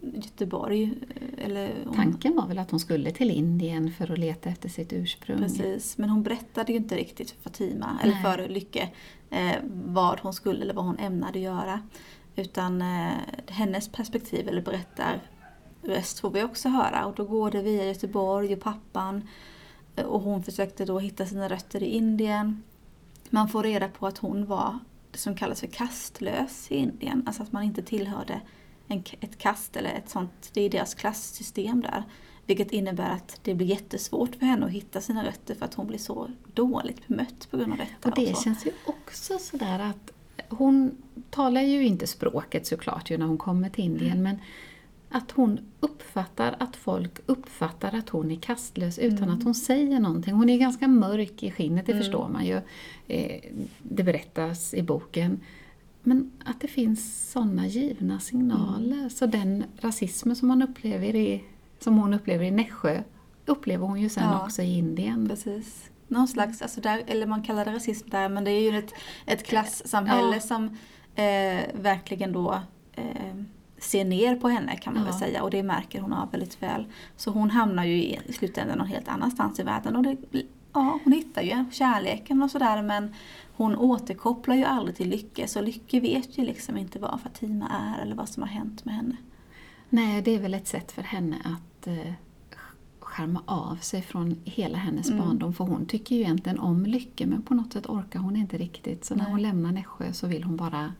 Göteborg. 0.00 0.82
eh, 1.14 1.44
Eller 1.46 1.70
hon, 1.84 1.94
Tanken 1.96 2.36
var 2.36 2.46
väl 2.46 2.58
att 2.58 2.70
hon 2.70 2.80
skulle 2.80 3.10
till 3.10 3.30
Indien 3.30 3.92
för 3.92 4.12
att 4.12 4.18
leta 4.18 4.48
efter 4.50 4.68
sitt 4.68 4.92
ursprung. 4.92 5.38
Precis, 5.38 5.98
men 5.98 6.10
hon 6.10 6.22
berättade 6.22 6.72
ju 6.72 6.78
inte 6.78 6.96
riktigt 6.96 7.30
för 7.30 7.40
Fatima, 7.40 7.98
eller 8.02 8.12
Nej. 8.14 8.22
för 8.22 8.48
Lycke, 8.48 8.88
eh, 9.30 9.56
vad 9.72 10.20
hon 10.20 10.32
skulle 10.34 10.62
eller 10.62 10.74
vad 10.74 10.84
hon 10.84 10.98
ämnade 10.98 11.38
göra. 11.38 11.80
Utan 12.36 12.82
eh, 12.82 13.12
hennes 13.46 13.88
perspektiv, 13.88 14.48
eller 14.48 14.62
berättarröst, 14.62 16.20
får 16.20 16.30
vi 16.30 16.42
också 16.42 16.68
höra. 16.68 17.06
Och 17.06 17.14
då 17.14 17.24
går 17.24 17.50
det 17.50 17.62
via 17.62 17.84
Göteborg 17.84 18.52
och 18.54 18.60
pappan. 18.60 19.28
Eh, 19.96 20.04
Och 20.04 20.20
hon 20.20 20.42
försökte 20.42 20.84
då 20.84 20.98
hitta 20.98 21.26
sina 21.26 21.48
rötter 21.48 21.82
i 21.82 21.86
Indien. 21.86 22.62
Man 23.30 23.48
får 23.48 23.62
reda 23.62 23.88
på 23.88 24.06
att 24.06 24.18
hon 24.18 24.46
var 24.46 24.78
det 25.10 25.18
som 25.18 25.34
kallas 25.36 25.60
för 25.60 25.66
kastlös 25.66 26.66
i 26.70 26.76
Indien. 26.76 27.22
Alltså 27.26 27.42
att 27.42 27.52
man 27.52 27.62
inte 27.62 27.82
tillhörde 27.82 28.40
en, 28.88 29.02
ett 29.20 29.38
kast 29.38 29.76
eller 29.76 29.90
ett 29.94 30.08
sånt, 30.10 30.50
det 30.52 30.60
är 30.60 30.70
deras 30.70 30.94
klasssystem 30.94 31.80
där. 31.80 32.02
Vilket 32.46 32.70
innebär 32.72 33.10
att 33.10 33.40
det 33.42 33.54
blir 33.54 33.66
jättesvårt 33.66 34.34
för 34.34 34.46
henne 34.46 34.66
att 34.66 34.72
hitta 34.72 35.00
sina 35.00 35.26
rötter 35.26 35.54
för 35.54 35.64
att 35.64 35.74
hon 35.74 35.86
blir 35.86 35.98
så 35.98 36.30
dåligt 36.54 37.08
bemött 37.08 37.48
på 37.50 37.56
grund 37.56 37.72
av 37.72 37.78
detta. 37.78 38.08
Och 38.08 38.14
det 38.16 38.36
så. 38.36 38.42
känns 38.42 38.66
ju 38.66 38.70
också 38.86 39.38
sådär 39.38 39.78
att 39.78 40.12
hon 40.48 40.96
talar 41.30 41.60
ju 41.62 41.86
inte 41.86 42.06
språket 42.06 42.66
såklart 42.66 43.10
ju 43.10 43.18
när 43.18 43.26
hon 43.26 43.38
kommer 43.38 43.68
till 43.68 43.84
Indien 43.84 44.22
men 44.22 44.38
att 45.10 45.30
hon 45.30 45.60
uppfattar 45.80 46.56
att 46.58 46.76
folk 46.76 47.12
uppfattar 47.26 47.94
att 47.94 48.08
hon 48.08 48.30
är 48.30 48.36
kastlös 48.36 48.98
utan 48.98 49.18
Mm. 49.22 49.38
att 49.38 49.44
hon 49.44 49.54
säger 49.54 50.00
någonting. 50.00 50.34
Hon 50.34 50.48
är 50.50 50.58
ganska 50.58 50.88
mörk 50.88 51.42
i 51.42 51.50
skinnet, 51.50 51.86
det 51.86 51.92
Mm. 51.92 52.04
förstår 52.04 52.28
man 52.28 52.46
ju. 52.46 52.60
Eh, 53.06 53.40
det 53.82 54.02
berättas 54.02 54.74
i 54.74 54.82
boken. 54.82 55.40
Men 56.08 56.30
att 56.44 56.60
det 56.60 56.68
finns 56.68 57.30
sådana 57.32 57.66
givna 57.66 58.20
signaler. 58.20 58.96
Mm. 58.96 59.10
Så 59.10 59.26
den 59.26 59.64
rasismen 59.80 60.36
som, 60.36 60.48
man 60.48 60.62
upplever 60.62 61.14
i, 61.16 61.44
som 61.78 61.98
hon 61.98 62.14
upplever 62.14 62.44
i 62.44 62.50
Nässjö 62.50 63.02
upplever 63.46 63.86
hon 63.86 64.00
ju 64.00 64.08
sen 64.08 64.24
Ja. 64.24 64.44
också 64.44 64.62
i 64.62 64.78
Indien. 64.78 65.28
Precis. 65.28 65.90
någon 66.08 66.28
slags, 66.28 66.62
alltså 66.62 66.80
där, 66.80 67.02
eller 67.06 67.26
man 67.26 67.42
kallar 67.42 67.64
det 67.64 67.72
rasism 67.72 68.08
där, 68.10 68.28
men 68.28 68.44
det 68.44 68.50
är 68.50 68.72
ju 68.72 68.78
ett, 68.78 68.92
ett 69.26 69.46
klassamhälle 69.46 70.34
Ja. 70.34 70.40
som 70.40 70.64
eh, 71.14 71.60
verkligen 71.74 72.32
då 72.32 72.60
eh, 72.94 73.36
ser 73.78 74.04
ner 74.04 74.36
på 74.36 74.48
henne 74.48 74.76
kan 74.76 74.94
man 74.94 75.02
Ja. 75.02 75.10
väl 75.10 75.18
säga 75.20 75.42
och 75.42 75.50
det 75.50 75.62
märker 75.62 76.00
hon 76.00 76.12
av 76.12 76.30
väldigt 76.30 76.62
väl. 76.62 76.86
Så 77.16 77.30
hon 77.30 77.50
hamnar 77.50 77.84
ju 77.84 77.96
i, 77.96 78.18
i 78.26 78.32
slutändan 78.32 78.78
någon 78.78 78.86
helt 78.86 79.08
annanstans 79.08 79.60
i 79.60 79.62
världen 79.62 79.96
och 79.96 80.02
det, 80.02 80.16
ja, 80.72 80.98
hon 81.04 81.12
hittar 81.12 81.42
ju 81.42 81.64
kärleken 81.72 82.42
och 82.42 82.50
sådär 82.50 82.82
men 82.82 83.14
hon 83.58 83.76
återkopplar 83.76 84.54
ju 84.54 84.64
aldrig 84.64 84.96
till 84.96 85.08
Lycke 85.08 85.48
så 85.48 85.60
Lycke 85.60 86.00
vet 86.00 86.38
ju 86.38 86.44
liksom 86.44 86.76
inte 86.76 86.98
vad 86.98 87.20
Fatima 87.20 87.68
är 87.68 88.02
eller 88.02 88.16
vad 88.16 88.28
som 88.28 88.42
har 88.42 88.50
hänt 88.50 88.84
med 88.84 88.94
henne. 88.94 89.16
Nej, 89.88 90.22
det 90.22 90.34
är 90.34 90.38
väl 90.40 90.54
ett 90.54 90.68
sätt 90.68 90.92
för 90.92 91.02
henne 91.02 91.36
att 91.44 91.86
eh, 91.86 92.12
skärma 93.00 93.42
av 93.46 93.76
sig 93.76 94.02
från 94.02 94.36
hela 94.44 94.78
hennes 94.78 95.10
Mm. 95.10 95.24
barndom. 95.24 95.54
För 95.54 95.64
hon 95.64 95.86
tycker 95.86 96.16
ju 96.16 96.22
egentligen 96.22 96.58
om 96.58 96.86
Lycke 96.86 97.26
men 97.26 97.42
på 97.42 97.54
något 97.54 97.72
sätt 97.72 97.86
orkar 97.86 98.20
hon 98.20 98.36
inte 98.36 98.58
riktigt. 98.58 99.04
Så 99.04 99.14
när 99.14 99.22
Nej. 99.24 99.32
hon 99.32 99.42
lämnar 99.42 99.72
Nässjö 99.72 100.12
så 100.12 100.26
vill 100.26 100.44
hon 100.44 100.56
bara 100.56 100.92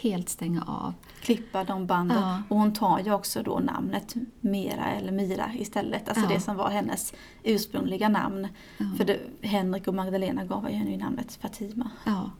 helt 0.00 0.28
stänga 0.28 0.62
av. 0.62 0.94
klippa 1.20 1.64
de 1.64 1.86
banden. 1.86 2.18
Ja. 2.22 2.42
Och 2.48 2.56
hon 2.56 2.72
tar 2.72 2.98
ju 2.98 3.12
också 3.12 3.42
då 3.42 3.58
namnet 3.58 4.14
Mira 4.40 4.84
eller 4.86 5.12
Mira 5.12 5.50
istället. 5.58 6.08
Alltså 6.08 6.24
Ja. 6.24 6.34
det 6.34 6.40
som 6.40 6.56
var 6.56 6.70
hennes 6.70 7.14
ursprungliga 7.42 8.08
namn. 8.08 8.48
Ja. 8.78 8.84
För 8.96 9.04
det, 9.04 9.18
Henrik 9.42 9.88
och 9.88 9.94
Magdalena 9.94 10.44
gav 10.44 10.68
henne 10.68 10.90
ju 10.90 10.96
namnet 10.96 11.38
Fatima. 11.42 11.90
Ja. 12.04 12.30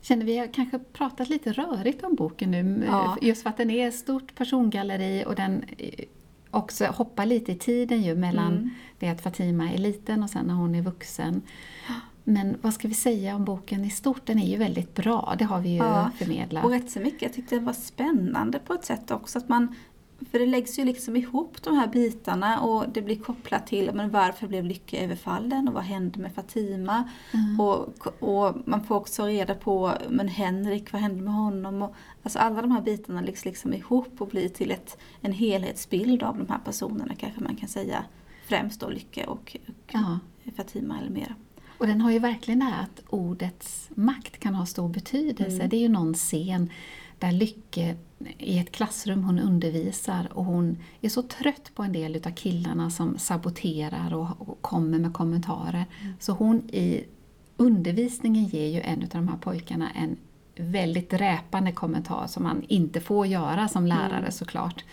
Känner 0.00 0.24
vi 0.24 0.38
har 0.38 0.46
kanske 0.46 0.78
pratat 0.78 1.28
lite 1.28 1.52
rörigt 1.52 2.04
om 2.04 2.14
boken 2.14 2.50
nu, 2.50 2.88
just 3.20 3.42
för 3.42 3.50
att 3.50 3.56
den 3.56 3.70
är 3.70 3.88
ett 3.88 3.94
stort 3.94 4.34
persongalleri 4.34 5.24
och 5.26 5.34
den 5.34 5.64
eh, 5.78 6.04
också 6.50 6.84
hoppar 6.86 7.26
lite 7.26 7.52
i 7.52 7.54
tiden 7.58 8.02
ju 8.02 8.14
mellan 8.14 8.52
Mm. 8.52 8.70
det 8.98 9.08
att 9.08 9.20
Fatima 9.22 9.70
är 9.72 9.78
liten 9.78 10.22
och 10.22 10.30
sen 10.30 10.46
när 10.46 10.54
hon 10.54 10.74
är 10.74 10.82
vuxen. 10.82 11.42
Men 12.24 12.56
vad 12.62 12.74
ska 12.74 12.88
vi 12.88 12.94
säga 12.94 13.36
om 13.36 13.44
boken 13.44 13.84
i 13.84 13.90
stort? 13.90 14.26
Den 14.26 14.38
är 14.38 14.46
ju 14.46 14.56
väldigt 14.56 14.94
bra, 14.94 15.34
det 15.38 15.44
har 15.44 15.60
vi 15.60 15.68
ju 15.68 15.76
Ja, 15.76 16.10
förmedlat. 16.18 16.64
Och 16.64 16.70
rätt 16.70 16.90
så 16.90 17.00
mycket. 17.00 17.22
Jag 17.22 17.32
tyckte 17.32 17.54
det 17.54 17.64
var 17.64 17.72
spännande 17.72 18.58
på 18.58 18.74
ett 18.74 18.84
sätt 18.84 19.10
också. 19.10 19.38
Att 19.38 19.48
man, 19.48 19.74
för 20.30 20.38
det 20.38 20.46
läggs 20.46 20.78
ju 20.78 20.84
liksom 20.84 21.16
ihop 21.16 21.62
de 21.62 21.76
här 21.76 21.86
bitarna 21.86 22.60
och 22.60 22.88
det 22.88 23.02
blir 23.02 23.16
kopplat 23.16 23.66
till 23.66 23.90
men 23.94 24.10
varför 24.10 24.46
blev 24.46 24.64
Lycke 24.64 25.04
överfallen 25.04 25.68
och 25.68 25.74
vad 25.74 25.82
hände 25.82 26.18
med 26.18 26.34
Fatima. 26.34 27.08
Mm. 27.32 27.60
Och, 27.60 28.06
och 28.22 28.56
man 28.64 28.84
får 28.84 28.94
också 28.94 29.26
reda 29.26 29.54
på 29.54 29.92
men 30.08 30.28
Henrik, 30.28 30.92
vad 30.92 31.02
hände 31.02 31.22
med 31.22 31.34
honom? 31.34 31.82
Och, 31.82 31.94
alltså 32.22 32.38
alla 32.38 32.62
de 32.62 32.70
här 32.70 32.82
bitarna 32.82 33.20
läggs 33.20 33.44
liksom 33.44 33.72
ihop 33.74 34.20
och 34.20 34.28
blir 34.28 34.48
till 34.48 34.70
ett, 34.70 34.98
en 35.20 35.32
helhetsbild 35.32 36.22
av 36.22 36.38
de 36.38 36.48
här 36.48 36.60
personerna 36.64 37.14
kanske 37.14 37.40
man 37.40 37.56
kan 37.56 37.68
säga. 37.68 38.04
Främst 38.48 38.80
då 38.80 38.88
Lycke 38.88 39.24
och, 39.26 39.56
och 39.68 39.92
Ja. 39.92 40.18
Fatima 40.56 40.98
eller 40.98 41.10
mera. 41.10 41.34
Och 41.80 41.86
den 41.86 42.00
har 42.00 42.10
ju 42.10 42.18
verkligen 42.18 42.58
det 42.58 42.64
här 42.64 42.82
att 42.82 43.02
ordets 43.08 43.90
makt 43.94 44.40
kan 44.40 44.54
ha 44.54 44.66
stor 44.66 44.88
betydelse. 44.88 45.56
Mm. 45.56 45.68
Det 45.68 45.76
är 45.76 45.80
ju 45.80 45.88
någon 45.88 46.14
scen 46.14 46.70
där 47.18 47.32
Lycke 47.32 47.96
i 48.38 48.58
ett 48.58 48.72
klassrum 48.72 49.24
hon 49.24 49.38
undervisar 49.38 50.28
och 50.32 50.44
hon 50.44 50.78
är 51.00 51.08
så 51.08 51.22
trött 51.22 51.70
på 51.74 51.82
en 51.82 51.92
del 51.92 52.16
utav 52.16 52.30
killarna 52.30 52.90
som 52.90 53.18
saboterar 53.18 54.14
och, 54.14 54.48
och 54.48 54.62
kommer 54.62 54.98
med 54.98 55.12
kommentarer. 55.12 55.84
Så 56.18 56.32
hon 56.32 56.70
i 56.70 57.04
undervisningen 57.56 58.44
ger 58.44 58.66
ju 58.66 58.80
en 58.80 59.02
av 59.02 59.08
de 59.08 59.28
här 59.28 59.36
pojkarna 59.36 59.90
en 59.90 60.16
väldigt 60.56 61.10
dräpande 61.10 61.72
kommentar 61.72 62.26
som 62.26 62.42
man 62.42 62.62
inte 62.68 63.00
får 63.00 63.26
göra 63.26 63.68
som 63.68 63.86
lärare 63.86 64.18
Mm. 64.18 64.32
såklart. 64.32 64.84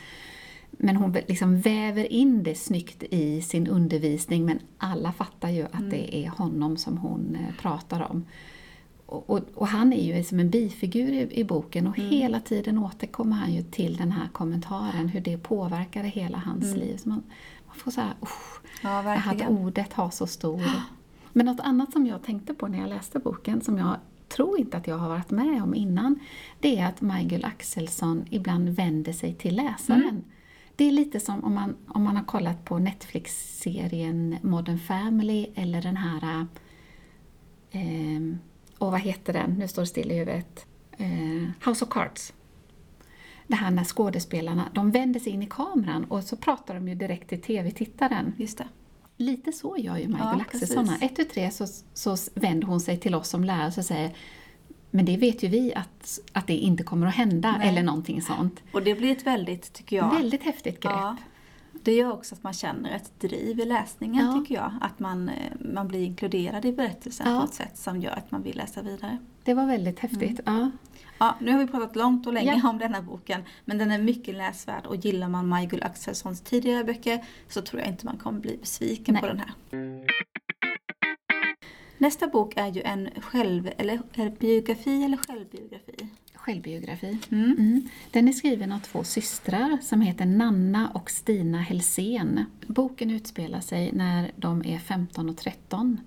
Men 0.72 0.96
hon 0.96 1.12
liksom 1.28 1.60
väver 1.60 2.12
in 2.12 2.44
det 2.44 2.56
snyggt 2.56 3.04
i 3.04 3.42
sin 3.42 3.68
undervisning 3.68 4.46
men 4.46 4.60
alla 4.78 5.12
fattar 5.12 5.50
ju 5.50 5.64
att 5.64 5.90
det 5.90 6.16
är 6.16 6.30
honom 6.30 6.78
som 6.78 6.98
hon 6.98 7.36
eh, 7.36 7.62
pratar 7.62 8.12
om. 8.12 8.26
Och, 9.06 9.30
och, 9.30 9.40
och 9.54 9.68
han 9.68 9.94
är 9.94 10.16
ju 10.16 10.24
som 10.24 10.40
en 10.40 10.50
bifigur 10.50 11.12
i, 11.12 11.40
i 11.40 11.44
boken 11.44 11.88
och 11.88 11.98
hela 11.98 12.40
tiden 12.40 12.78
återkommer 12.78 13.36
han 13.36 13.54
ju 13.54 13.64
till 13.64 13.98
den 13.98 14.12
här 14.12 14.28
kommentaren, 14.28 15.08
hur 15.08 15.22
det 15.22 15.38
påverkar 15.38 16.04
hela 16.04 16.38
hans 16.38 16.76
liv. 16.76 16.98
Så 16.98 17.10
man, 17.10 17.24
man 17.68 17.76
får 17.76 17.92
så 17.92 18.02
här, 18.02 18.14
usch, 18.22 18.62
Ja, 18.84 19.14
att 19.14 19.50
ordet 19.50 19.94
har 19.94 20.10
så 20.10 20.28
stor... 20.28 20.62
Men 21.34 21.46
något 21.46 21.60
annat 21.60 21.94
som 21.94 22.08
jag 22.08 22.24
tänkte 22.24 22.54
på 22.54 22.68
när 22.68 22.80
jag 22.80 22.90
läste 22.90 23.20
boken, 23.20 23.62
som 23.62 23.78
jag 23.78 23.96
tror 24.28 24.60
inte 24.60 24.78
att 24.78 24.88
jag 24.88 24.98
har 24.98 25.10
varit 25.10 25.32
med 25.32 25.64
om 25.64 25.76
innan, 25.76 26.20
det 26.60 26.80
är 26.80 26.88
att 26.88 27.02
Majgull 27.02 27.46
Axelsson 27.46 28.26
ibland 28.30 28.70
vänder 28.70 29.14
sig 29.14 29.34
till 29.34 29.56
läsaren. 29.56 30.24
Det 30.78 30.88
är 30.88 30.92
lite 30.92 31.20
som 31.20 31.44
om 31.44 31.54
man, 31.54 31.76
om 31.88 32.04
man 32.04 32.16
har 32.16 32.24
kollat 32.24 32.66
på 32.66 32.80
Netflix-serien 32.80 34.38
Modern 34.42 34.80
Family 34.80 35.48
eller 35.56 35.82
den 35.82 35.98
här... 35.98 36.48
Eh, 37.72 38.38
och 38.78 38.92
vad 38.92 39.00
heter 39.00 39.34
den? 39.34 39.52
Nu 39.52 39.68
står 39.68 39.82
det 39.82 39.88
still 39.88 40.12
i 40.12 40.16
huvudet. 40.16 40.66
Eh, 40.98 41.68
House 41.70 41.86
of 41.86 41.92
Cards. 41.92 42.34
Det 43.48 43.56
här 43.56 43.72
när 43.72 43.84
skådespelarna, 43.84 44.70
de 44.74 44.92
vänder 44.92 45.20
sig 45.20 45.32
in 45.32 45.44
i 45.44 45.48
kameran 45.48 46.04
och 46.04 46.24
så 46.24 46.36
pratar 46.36 46.76
de 46.76 46.88
ju 46.88 46.96
direkt 46.96 47.30
till 47.30 47.42
TV-tittaren. 47.42 48.34
Just 48.38 48.58
det. 48.58 48.68
Lite 49.18 49.52
så 49.52 49.78
gör 49.78 49.98
ju 49.98 50.08
Michael 50.08 50.38
Ja, 50.38 50.42
Axelsson. 50.42 50.90
Ett, 51.02 51.16
tu, 51.16 51.24
tre 51.24 51.52
så, 51.52 51.66
så 51.94 52.18
vänder 52.34 52.68
hon 52.68 52.80
sig 52.80 52.98
till 52.98 53.16
oss 53.16 53.30
som 53.30 53.44
lärare 53.44 53.68
och 53.68 53.86
säger 53.86 54.16
men 54.98 55.06
det 55.06 55.18
vet 55.18 55.44
ju 55.44 55.48
vi 55.48 55.74
att, 55.76 56.20
att 56.34 56.48
det 56.48 56.54
inte 56.54 56.84
kommer 56.84 57.08
att 57.08 57.16
hända, 57.16 57.56
Nej. 57.58 57.70
eller 57.70 57.84
någonting 57.84 58.22
sånt. 58.22 58.64
Och 58.72 58.84
det 58.84 58.96
blir 58.96 59.12
ett 59.12 59.28
väldigt, 59.28 59.74
tycker 59.74 59.96
jag, 59.96 60.14
Väldigt 60.14 60.44
häftigt 60.44 60.80
grepp. 60.80 60.94
Ja, 60.96 61.16
det 61.84 61.94
gör 61.94 62.12
också 62.14 62.36
att 62.36 62.44
man 62.44 62.54
känner 62.54 62.96
ett 62.96 63.20
driv 63.20 63.60
i 63.60 63.66
läsningen 63.66 64.26
Ja. 64.26 64.40
tycker 64.40 64.56
jag. 64.56 64.72
Att 64.82 65.00
man, 65.00 65.30
eh, 65.30 65.36
man 65.74 65.88
blir 65.88 66.04
inkluderad 66.04 66.66
i 66.66 66.74
berättelsen 66.74 67.32
Ja. 67.32 67.40
på 67.40 67.46
ett 67.46 67.54
sätt 67.54 67.78
som 67.78 68.02
gör 68.02 68.12
att 68.12 68.32
man 68.32 68.42
vill 68.44 68.58
läsa 68.58 68.82
vidare. 68.82 69.18
Det 69.44 69.54
var 69.54 69.66
väldigt 69.66 70.00
häftigt. 70.00 70.40
Ja. 70.46 70.72
Ja, 71.20 71.36
nu 71.42 71.52
har 71.52 71.60
vi 71.60 71.68
pratat 71.68 71.96
långt 71.96 72.28
och 72.28 72.34
länge 72.34 72.62
om 72.66 72.78
denna 72.78 73.02
boken. 73.02 73.42
Men 73.66 73.78
den 73.78 73.92
är 73.92 74.00
mycket 74.00 74.36
läsvärd 74.36 74.86
och 74.86 74.96
gillar 74.96 75.30
man 75.30 75.48
Maj-Gull 75.48 75.84
Axelssons 75.84 76.42
tidigare 76.42 76.84
böcker 76.84 77.26
så 77.48 77.62
tror 77.62 77.82
jag 77.82 77.90
inte 77.90 78.06
man 78.06 78.18
kommer 78.18 78.40
bli 78.40 78.58
besviken 78.58 79.14
Nej. 79.14 79.22
på 79.22 79.28
den 79.28 79.40
här. 79.40 79.52
Nästa 81.98 82.28
bok 82.28 82.54
är 82.58 82.68
ju 82.68 82.82
en 82.82 83.10
själv, 83.22 83.72
eller, 83.78 84.00
biografi 84.40 85.04
eller 85.04 85.18
självbiografi. 85.18 86.08
Självbiografi. 86.34 87.18
Mm. 87.32 87.52
Mm. 87.52 87.90
Den 88.12 88.28
är 88.28 88.32
skriven 88.32 88.72
av 88.72 88.80
två 88.80 89.04
systrar 89.04 89.78
som 89.82 90.02
heter 90.02 90.26
Nanna 90.26 90.90
och 90.94 91.12
Stina 91.12 91.62
Helsén. 91.62 92.46
Boken 92.68 93.12
utspelar 93.12 93.60
sig 93.60 93.92
när 93.94 94.32
de 94.36 94.66
är 94.66 94.80
15 94.80 95.30
och 95.30 95.38
13. 95.38 96.00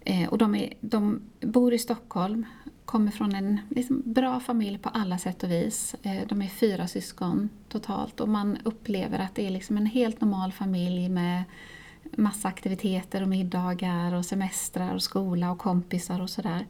Eh, 0.00 0.28
och 0.28 0.38
de, 0.38 0.54
är, 0.54 0.74
de 0.80 1.22
bor 1.40 1.74
i 1.74 1.78
Stockholm, 1.78 2.46
kommer 2.84 3.10
från 3.10 3.34
en 3.34 3.60
liksom, 3.70 4.02
bra 4.04 4.40
familj 4.40 4.78
på 4.78 4.88
alla 4.88 5.18
sätt 5.18 5.42
och 5.42 5.50
vis. 5.50 5.94
Eh, 6.02 6.26
de 6.28 6.42
är 6.42 6.48
fyra 6.48 6.88
syskon 6.88 7.48
totalt 7.68 8.20
och 8.20 8.28
man 8.28 8.58
upplever 8.64 9.18
att 9.18 9.34
det 9.34 9.46
är 9.46 9.50
liksom 9.50 9.76
en 9.76 9.86
helt 9.86 10.20
normal 10.20 10.52
familj 10.52 11.08
med 11.08 11.44
massa 12.16 12.48
aktiviteter 12.48 13.22
och 13.22 13.28
middagar 13.28 14.14
och 14.14 14.24
semestrar 14.24 14.94
och 14.94 15.02
skola 15.02 15.50
och 15.50 15.58
kompisar 15.58 16.20
och 16.20 16.30
sådär. 16.30 16.66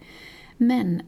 Men 0.56 1.02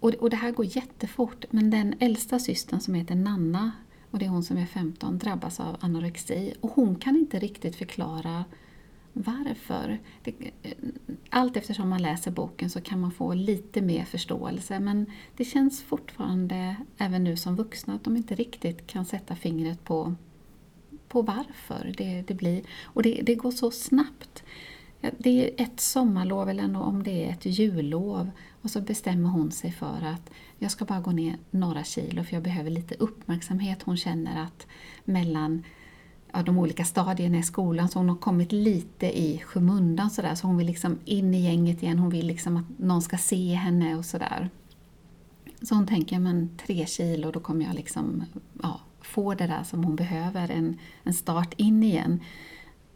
och, 0.00 0.14
och 0.14 0.30
det 0.30 0.36
här 0.36 0.52
går 0.52 0.66
jättefort, 0.76 1.44
men 1.50 1.70
den 1.70 1.94
äldsta 1.98 2.38
systern 2.38 2.80
som 2.80 2.94
heter 2.94 3.14
Nanna, 3.14 3.72
och 4.10 4.18
det 4.18 4.24
är 4.24 4.28
hon 4.30 4.42
som 4.42 4.56
är 4.56 4.66
15, 4.66 5.18
drabbas 5.18 5.60
av 5.60 5.76
anorexi. 5.80 6.54
Och 6.60 6.70
hon 6.70 6.96
kan 6.96 7.16
inte 7.16 7.38
riktigt 7.38 7.76
förklara 7.76 8.44
varför. 9.12 9.98
Det, 10.22 10.34
eh, 10.62 10.72
allt 11.30 11.56
eftersom 11.56 11.88
man 11.88 12.02
läser 12.02 12.30
boken 12.30 12.70
så 12.70 12.80
kan 12.80 13.00
man 13.00 13.12
få 13.12 13.34
lite 13.34 13.82
mer 13.82 14.04
förståelse, 14.04 14.80
men 14.80 15.06
det 15.36 15.44
känns 15.44 15.82
fortfarande, 15.82 16.76
även 16.98 17.24
nu 17.24 17.36
som 17.36 17.56
vuxna, 17.56 17.94
att 17.94 18.04
de 18.04 18.16
inte 18.16 18.34
riktigt 18.34 18.86
kan 18.86 19.04
sätta 19.04 19.36
fingret 19.36 19.84
på, 19.84 20.14
på 21.08 21.22
varför 21.22 21.94
det, 21.96 22.22
det 22.26 22.34
blir. 22.34 22.62
Och 22.84 23.02
det, 23.02 23.20
det 23.22 23.34
går 23.34 23.50
så 23.50 23.70
snabbt. 23.70 24.42
Det 25.18 25.44
är 25.44 25.64
ett 25.64 25.80
sommarlov 25.80 26.48
eller 26.50 26.82
om 26.82 27.02
det 27.02 27.24
är 27.24 27.32
ett 27.32 27.46
jullov 27.46 28.30
och 28.62 28.70
så 28.70 28.80
bestämmer 28.80 29.28
hon 29.28 29.52
sig 29.52 29.72
för 29.72 30.04
att 30.04 30.30
jag 30.58 30.70
ska 30.70 30.84
bara 30.84 31.00
gå 31.00 31.10
ner 31.10 31.38
några 31.50 31.84
kilo 31.84 32.24
för 32.24 32.34
jag 32.34 32.42
behöver 32.42 32.70
lite 32.70 32.94
uppmärksamhet. 32.94 33.82
Hon 33.82 33.96
känner 33.96 34.42
att 34.42 34.66
mellan 35.04 35.64
ja, 36.32 36.42
de 36.42 36.58
olika 36.58 36.84
stadierna 36.84 37.38
i 37.38 37.42
skolan 37.42 37.88
så 37.88 37.98
hon 37.98 38.08
har 38.08 38.16
kommit 38.16 38.52
lite 38.52 39.18
i 39.18 39.38
skymundan 39.38 40.10
sådär 40.10 40.34
så 40.34 40.46
hon 40.46 40.56
vill 40.56 40.66
liksom 40.66 40.98
in 41.04 41.34
i 41.34 41.44
gänget 41.44 41.82
igen. 41.82 41.98
Hon 41.98 42.10
vill 42.10 42.26
liksom 42.26 42.56
att 42.56 42.78
någon 42.78 43.02
ska 43.02 43.18
se 43.18 43.54
henne 43.54 43.96
och 43.96 44.04
sådär. 44.04 44.50
Så 45.62 45.74
hon 45.74 45.86
tänker, 45.86 46.18
men 46.18 46.50
tre 46.66 46.86
kilo, 46.86 47.30
då 47.30 47.40
kommer 47.40 47.64
jag 47.64 47.74
liksom 47.74 48.24
ja, 48.62 48.80
få 49.08 49.34
det 49.34 49.46
där 49.46 49.62
som 49.62 49.84
hon 49.84 49.96
behöver, 49.96 50.50
en, 50.50 50.78
en 51.02 51.14
start 51.14 51.54
in 51.56 51.82
igen. 51.82 52.20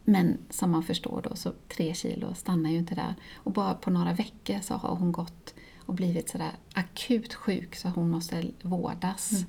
Men 0.04 0.38
som 0.50 0.70
man 0.70 0.82
förstår 0.82 1.26
då, 1.28 1.36
så 1.36 1.52
tre 1.68 1.94
kilo 1.94 2.34
stannar 2.34 2.70
ju 2.70 2.76
inte 2.76 2.94
där. 2.94 3.14
Och 3.34 3.52
bara 3.52 3.74
på 3.74 3.90
några 3.90 4.12
veckor 4.12 4.58
så 4.60 4.74
har 4.74 4.96
hon 4.96 5.12
gått 5.12 5.54
och 5.86 5.94
blivit 5.94 6.28
sådär 6.28 6.52
akut 6.74 7.34
sjuk 7.34 7.76
så 7.76 7.88
hon 7.88 8.10
måste 8.10 8.50
vårdas. 8.62 9.44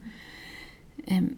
Em, 1.05 1.35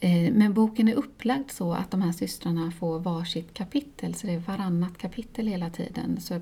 Eh, 0.00 0.32
men 0.32 0.54
boken 0.54 0.88
är 0.88 0.94
upplagd 0.94 1.50
så 1.50 1.72
att 1.72 1.90
de 1.90 2.02
här 2.02 2.12
systrarna 2.12 2.70
får 2.70 2.98
varsitt 2.98 3.54
kapitel, 3.54 4.14
så 4.14 4.26
det 4.26 4.32
är 4.32 4.38
varannat 4.38 4.98
kapitel 4.98 5.46
hela 5.46 5.70
tiden. 5.70 6.20
Så 6.20 6.40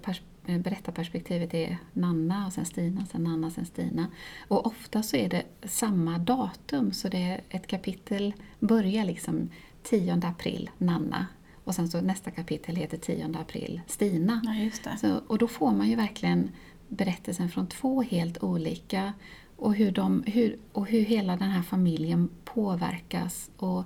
berättarperspektivet 0.59 1.55
är 1.55 1.78
Nanna, 1.93 2.47
och 2.47 2.52
sen 2.52 2.64
Stina, 2.64 3.07
sen 3.07 3.25
Nanna, 3.25 3.50
sen 3.50 3.67
Stina. 3.67 4.07
Och 4.49 4.67
ofta 4.67 5.02
så 5.02 5.17
är 5.17 5.28
det 5.28 5.43
samma 5.64 6.19
datum, 6.19 6.93
så 6.93 7.09
det 7.09 7.23
är 7.23 7.40
ett 7.49 7.67
kapitel 7.67 8.35
börjar 8.59 9.05
liksom 9.05 9.50
10 9.83 10.21
april, 10.23 10.71
Nanna. 10.78 11.26
Och 11.64 11.75
sen 11.75 11.88
så 11.88 12.00
nästa 12.00 12.31
kapitel 12.31 12.76
heter 12.76 12.97
10 12.97 13.35
april, 13.40 13.81
Stina. 13.87 14.43
Ja, 14.85 14.97
så, 14.97 15.21
och 15.26 15.38
då 15.38 15.49
får 15.49 15.73
man 15.73 15.88
ju 15.88 15.97
verkligen 15.97 16.50
berättelsen 16.88 17.49
från 17.49 17.67
två 17.67 18.02
helt 18.02 18.43
olika 18.43 19.12
och 19.57 19.75
hur, 19.75 19.90
de, 19.90 20.23
hur, 20.26 20.59
och 20.73 20.87
hur 20.87 21.00
hela 21.00 21.37
den 21.37 21.50
här 21.50 21.62
familjen 21.62 22.28
påverkas. 22.45 23.50
Och 23.57 23.85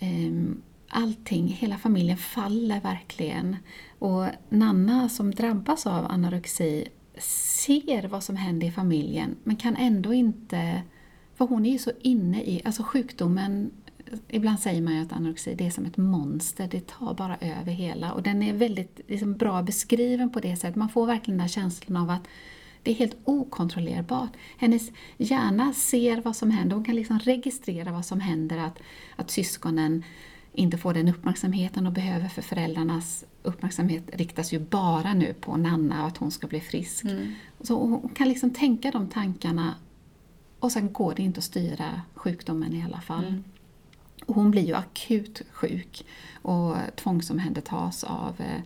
um, 0.00 0.62
Allting, 0.94 1.48
hela 1.48 1.78
familjen 1.78 2.16
faller 2.16 2.80
verkligen. 2.80 3.56
Och 3.98 4.26
Nanna 4.48 5.08
som 5.08 5.30
drabbas 5.30 5.86
av 5.86 6.06
anorexi 6.06 6.88
ser 7.18 8.08
vad 8.08 8.22
som 8.22 8.36
händer 8.36 8.66
i 8.66 8.70
familjen 8.70 9.36
men 9.44 9.56
kan 9.56 9.76
ändå 9.76 10.14
inte... 10.14 10.82
För 11.34 11.46
hon 11.46 11.66
är 11.66 11.72
ju 11.72 11.78
så 11.78 11.90
inne 12.00 12.42
i... 12.42 12.62
Alltså 12.64 12.82
sjukdomen 12.82 13.70
Ibland 14.28 14.60
säger 14.60 14.82
man 14.82 14.94
ju 14.94 15.02
att 15.02 15.12
anorexi 15.12 15.54
det 15.54 15.66
är 15.66 15.70
som 15.70 15.84
ett 15.84 15.96
monster, 15.96 16.68
det 16.70 16.86
tar 16.86 17.14
bara 17.14 17.36
över 17.36 17.72
hela. 17.72 18.12
Och 18.12 18.22
den 18.22 18.42
är 18.42 18.52
väldigt 18.52 19.00
liksom, 19.08 19.36
bra 19.36 19.62
beskriven 19.62 20.30
på 20.30 20.40
det 20.40 20.56
sättet. 20.56 20.76
Man 20.76 20.88
får 20.88 21.06
verkligen 21.06 21.38
den 21.38 21.40
här 21.40 21.48
känslan 21.48 22.02
av 22.02 22.10
att 22.10 22.28
det 22.82 22.90
är 22.90 22.94
helt 22.94 23.16
okontrollerbart. 23.24 24.30
Hennes 24.56 24.90
hjärna 25.16 25.72
ser 25.72 26.20
vad 26.20 26.36
som 26.36 26.50
händer, 26.50 26.76
hon 26.76 26.84
kan 26.84 26.96
liksom 26.96 27.18
registrera 27.18 27.92
vad 27.92 28.06
som 28.06 28.20
händer, 28.20 28.58
att, 28.58 28.78
att 29.16 29.30
syskonen 29.30 30.04
inte 30.52 30.78
får 30.78 30.94
den 30.94 31.08
uppmärksamheten 31.08 31.84
de 31.84 31.92
behöver 31.92 32.28
för 32.28 32.42
föräldrarnas 32.42 33.24
uppmärksamhet 33.42 34.02
riktas 34.12 34.52
ju 34.52 34.58
bara 34.58 35.14
nu 35.14 35.34
på 35.34 35.56
Nanna 35.56 36.02
och 36.02 36.08
att 36.08 36.16
hon 36.16 36.30
ska 36.30 36.46
bli 36.46 36.60
frisk. 36.60 37.04
Mm. 37.04 37.34
Så 37.60 37.78
hon 37.86 38.08
kan 38.08 38.28
liksom 38.28 38.50
tänka 38.50 38.90
de 38.90 39.08
tankarna 39.08 39.74
och 40.58 40.72
sen 40.72 40.92
går 40.92 41.14
det 41.14 41.22
inte 41.22 41.38
att 41.38 41.44
styra 41.44 42.02
sjukdomen 42.14 42.72
i 42.72 42.84
alla 42.84 43.00
fall. 43.00 43.24
Mm. 43.24 43.44
Och 44.26 44.34
hon 44.34 44.50
blir 44.50 44.62
ju 44.62 44.74
akut 44.74 45.42
sjuk 45.52 46.06
och 46.42 46.76
tvångsomhändertas 46.96 48.04
av 48.04 48.34
eh, 48.38 48.62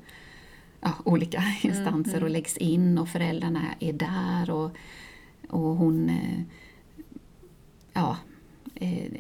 ja, 0.81 0.93
olika 1.05 1.43
instanser 1.63 2.13
mm, 2.13 2.25
och 2.25 2.31
läggs 2.31 2.57
in 2.57 2.99
och 2.99 3.09
föräldrarna 3.09 3.63
är 3.81 3.93
där 3.93 4.51
och, 4.51 4.71
och 5.49 5.77
hon... 5.77 6.09
Eh, 6.09 6.41
ja, 7.93 8.17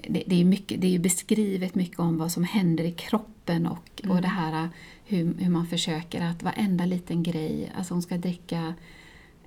det, 0.09 0.23
det, 0.27 0.41
är 0.41 0.45
mycket, 0.45 0.81
det 0.81 0.95
är 0.95 0.99
beskrivet 0.99 1.75
mycket 1.75 1.99
om 1.99 2.19
vad 2.19 2.33
som 2.33 2.45
händer 2.45 2.85
i 2.85 2.93
kroppen 2.93 3.67
och, 3.67 4.01
mm. 4.03 4.17
och 4.17 4.23
det 4.23 4.29
här 4.29 4.69
hur, 5.05 5.35
hur 5.39 5.51
man 5.51 5.67
försöker 5.67 6.21
att 6.21 6.43
varenda 6.43 6.87
liten 6.87 7.23
grej, 7.23 7.73
alltså 7.77 7.95
hon 7.95 8.03
ska 8.03 8.19
dricka 8.19 8.75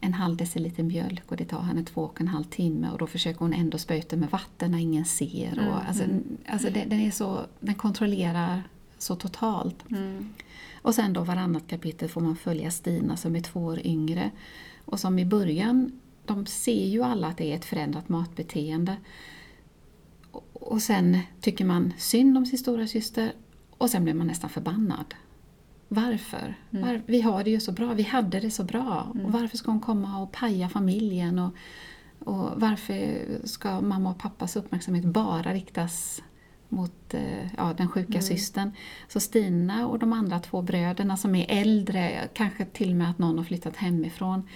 en 0.01 0.13
halv 0.13 0.37
deciliter 0.37 0.83
mjölk 0.83 1.31
och 1.31 1.37
det 1.37 1.45
tar 1.45 1.61
henne 1.61 1.83
två 1.83 2.01
och 2.01 2.21
en 2.21 2.27
halv 2.27 2.43
timme 2.43 2.89
och 2.89 2.97
då 2.97 3.07
försöker 3.07 3.39
hon 3.39 3.53
ändå 3.53 3.77
spöta 3.77 4.15
med 4.15 4.29
vatten 4.29 4.71
när 4.71 4.77
ingen 4.77 5.05
ser. 5.05 5.53
Mm. 5.53 5.67
Och, 5.67 5.87
alltså, 5.87 6.03
mm. 6.03 6.37
alltså 6.45 6.69
den, 6.69 6.89
den, 6.89 6.99
är 6.99 7.11
så, 7.11 7.45
den 7.59 7.75
kontrollerar 7.75 8.63
så 8.97 9.15
totalt. 9.15 9.91
Mm. 9.91 10.29
Och 10.81 10.95
sen 10.95 11.13
då 11.13 11.23
varannat 11.23 11.67
kapitel 11.67 12.09
får 12.09 12.21
man 12.21 12.35
följa 12.35 12.71
Stina 12.71 13.17
som 13.17 13.35
är 13.35 13.41
två 13.41 13.59
år 13.59 13.79
yngre 13.83 14.31
och 14.85 14.99
som 14.99 15.19
i 15.19 15.25
början, 15.25 15.99
de 16.25 16.45
ser 16.45 16.85
ju 16.85 17.03
alla 17.03 17.27
att 17.27 17.37
det 17.37 17.51
är 17.51 17.55
ett 17.55 17.65
förändrat 17.65 18.09
matbeteende. 18.09 18.97
Och 20.53 20.81
sen 20.81 21.19
tycker 21.41 21.65
man 21.65 21.93
synd 21.98 22.38
om 22.38 22.45
sin 22.45 22.59
stora 22.59 22.88
syster 22.88 23.33
och 23.77 23.89
sen 23.89 24.03
blir 24.03 24.13
man 24.13 24.27
nästan 24.27 24.50
förbannad. 24.50 25.15
Varför? 25.88 26.55
Mm. 26.71 26.88
Var, 26.88 27.01
vi 27.05 27.21
har 27.21 27.43
det 27.43 27.50
ju 27.50 27.59
så 27.59 27.71
bra, 27.71 27.93
vi 27.93 28.03
hade 28.03 28.39
det 28.39 28.51
så 28.51 28.63
bra. 28.63 29.12
Mm. 29.13 29.25
Och 29.25 29.31
varför 29.31 29.57
ska 29.57 29.71
hon 29.71 29.79
komma 29.79 30.21
och 30.21 30.31
paja 30.31 30.69
familjen? 30.69 31.39
Och, 31.39 31.53
och 32.19 32.62
varför 32.62 33.17
ska 33.43 33.81
mamma 33.81 34.09
och 34.09 34.19
pappas 34.19 34.55
uppmärksamhet 34.55 35.05
bara 35.05 35.53
riktas 35.53 36.21
mot 36.69 37.13
eh, 37.13 37.53
ja, 37.57 37.74
den 37.77 37.89
sjuka 37.89 38.12
mm. 38.12 38.21
systern. 38.21 38.71
Så 39.07 39.19
Stina 39.19 39.88
och 39.88 40.00
de 40.00 40.13
andra 40.13 40.39
två 40.39 40.62
bröderna 40.62 41.17
som 41.17 41.36
är 41.36 41.45
äldre, 41.50 42.29
kanske 42.33 42.65
till 42.65 42.89
och 42.89 42.95
med 42.95 43.09
att 43.09 43.19
någon 43.19 43.38
har 43.38 43.45
flyttat 43.45 43.75
hemifrån. 43.77 44.48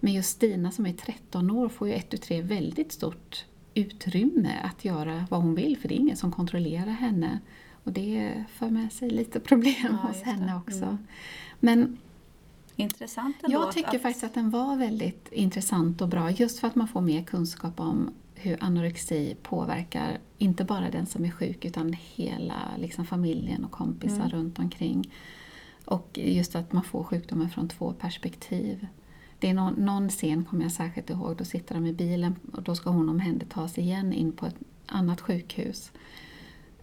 Men 0.00 0.12
just 0.12 0.30
Stina 0.30 0.70
som 0.70 0.86
är 0.86 0.92
13 0.92 1.50
år 1.50 1.68
får 1.68 1.88
ju 1.88 1.94
ett 1.94 2.14
och 2.14 2.20
tre 2.20 2.42
väldigt 2.42 2.92
stort 2.92 3.44
utrymme 3.78 4.60
att 4.62 4.84
göra 4.84 5.26
vad 5.30 5.42
hon 5.42 5.54
vill 5.54 5.78
för 5.78 5.88
det 5.88 5.94
är 5.94 5.98
ingen 5.98 6.16
som 6.16 6.32
kontrollerar 6.32 6.92
henne. 6.92 7.38
Och 7.84 7.92
det 7.92 8.44
för 8.52 8.70
med 8.70 8.92
sig 8.92 9.10
lite 9.10 9.40
problem 9.40 9.74
ja, 9.82 10.08
hos 10.08 10.22
henne 10.22 10.56
också. 10.56 10.84
Mm. 10.84 10.98
Men 11.60 11.98
Intressant 12.76 13.36
ändå 13.44 13.58
Jag 13.58 13.72
tycker 13.72 13.96
att... 13.96 14.02
faktiskt 14.02 14.24
att 14.24 14.34
den 14.34 14.50
var 14.50 14.76
väldigt 14.76 15.28
intressant 15.32 16.00
och 16.00 16.08
bra 16.08 16.30
just 16.30 16.58
för 16.58 16.68
att 16.68 16.74
man 16.74 16.88
får 16.88 17.00
mer 17.00 17.22
kunskap 17.22 17.80
om 17.80 18.10
hur 18.34 18.64
anorexi 18.64 19.36
påverkar 19.42 20.18
inte 20.38 20.64
bara 20.64 20.90
den 20.90 21.06
som 21.06 21.24
är 21.24 21.30
sjuk 21.30 21.64
utan 21.64 21.92
hela 21.92 22.62
liksom, 22.78 23.06
familjen 23.06 23.64
och 23.64 23.70
kompisar 23.70 24.16
mm. 24.16 24.30
runt 24.30 24.58
omkring. 24.58 25.12
Och 25.84 26.18
just 26.22 26.56
att 26.56 26.72
man 26.72 26.84
får 26.84 27.04
sjukdomen 27.04 27.50
från 27.50 27.68
två 27.68 27.92
perspektiv. 27.92 28.86
Det 29.38 29.48
är 29.48 29.54
någon, 29.54 29.74
någon 29.74 30.08
scen, 30.08 30.44
kommer 30.44 30.62
jag 30.62 30.72
särskilt 30.72 31.10
ihåg, 31.10 31.36
då 31.36 31.44
sitter 31.44 31.74
de 31.74 31.86
i 31.86 31.92
bilen 31.92 32.34
och 32.52 32.62
då 32.62 32.74
ska 32.74 32.90
hon 32.90 33.08
omhändertas 33.08 33.78
igen 33.78 34.12
in 34.12 34.32
på 34.32 34.46
ett 34.46 34.56
annat 34.86 35.20
sjukhus. 35.20 35.92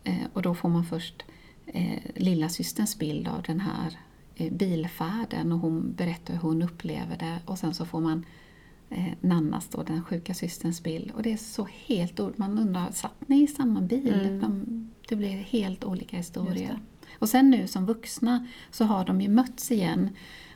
Eh, 0.04 0.26
och 0.34 0.42
då 0.42 0.56
får 0.56 0.70
man 0.70 0.86
först 0.86 1.24
eh, 1.66 2.00
lilla 2.16 2.50
systerns 2.50 3.00
bild 3.00 3.28
av 3.28 3.42
den 3.42 3.60
här 3.60 3.98
eh, 4.36 4.54
bilfärden 4.54 5.52
och 5.52 5.60
hon 5.60 5.94
berättar 5.94 6.34
hur 6.34 6.42
hon 6.42 6.62
upplever 6.62 7.18
det 7.18 7.39
och 7.46 7.60
sen 7.60 7.74
så 7.74 7.86
får 7.86 8.02
man 8.02 8.26
eh, 8.89 9.13
Nannas, 9.22 9.68
då, 9.68 9.84
den 9.84 10.04
sjuka 10.04 10.34
systerns 10.34 10.84
bild. 10.84 11.12
Och 11.12 11.24
det 11.24 11.34
är 11.34 11.38
så 11.38 11.68
helt 11.86 12.38
Man 12.38 12.60
undrar, 12.60 12.92
satt 12.92 13.28
ni 13.30 13.44
i 13.44 13.48
samma 13.48 13.82
bil? 13.82 14.13
Mm. 14.13 14.39
De, 14.39 14.89
det 15.10 15.16
blir 15.16 15.30
helt 15.30 15.84
olika 15.84 16.18
historier. 16.18 16.80
Och 17.20 17.30
sen 17.30 17.50
nu 17.50 17.68
som 17.68 17.86
vuxna 17.86 18.48
så 18.72 18.86
har 18.86 19.06
de 19.06 19.22
ju 19.22 19.30
mötts 19.30 19.72
igen. 19.72 20.10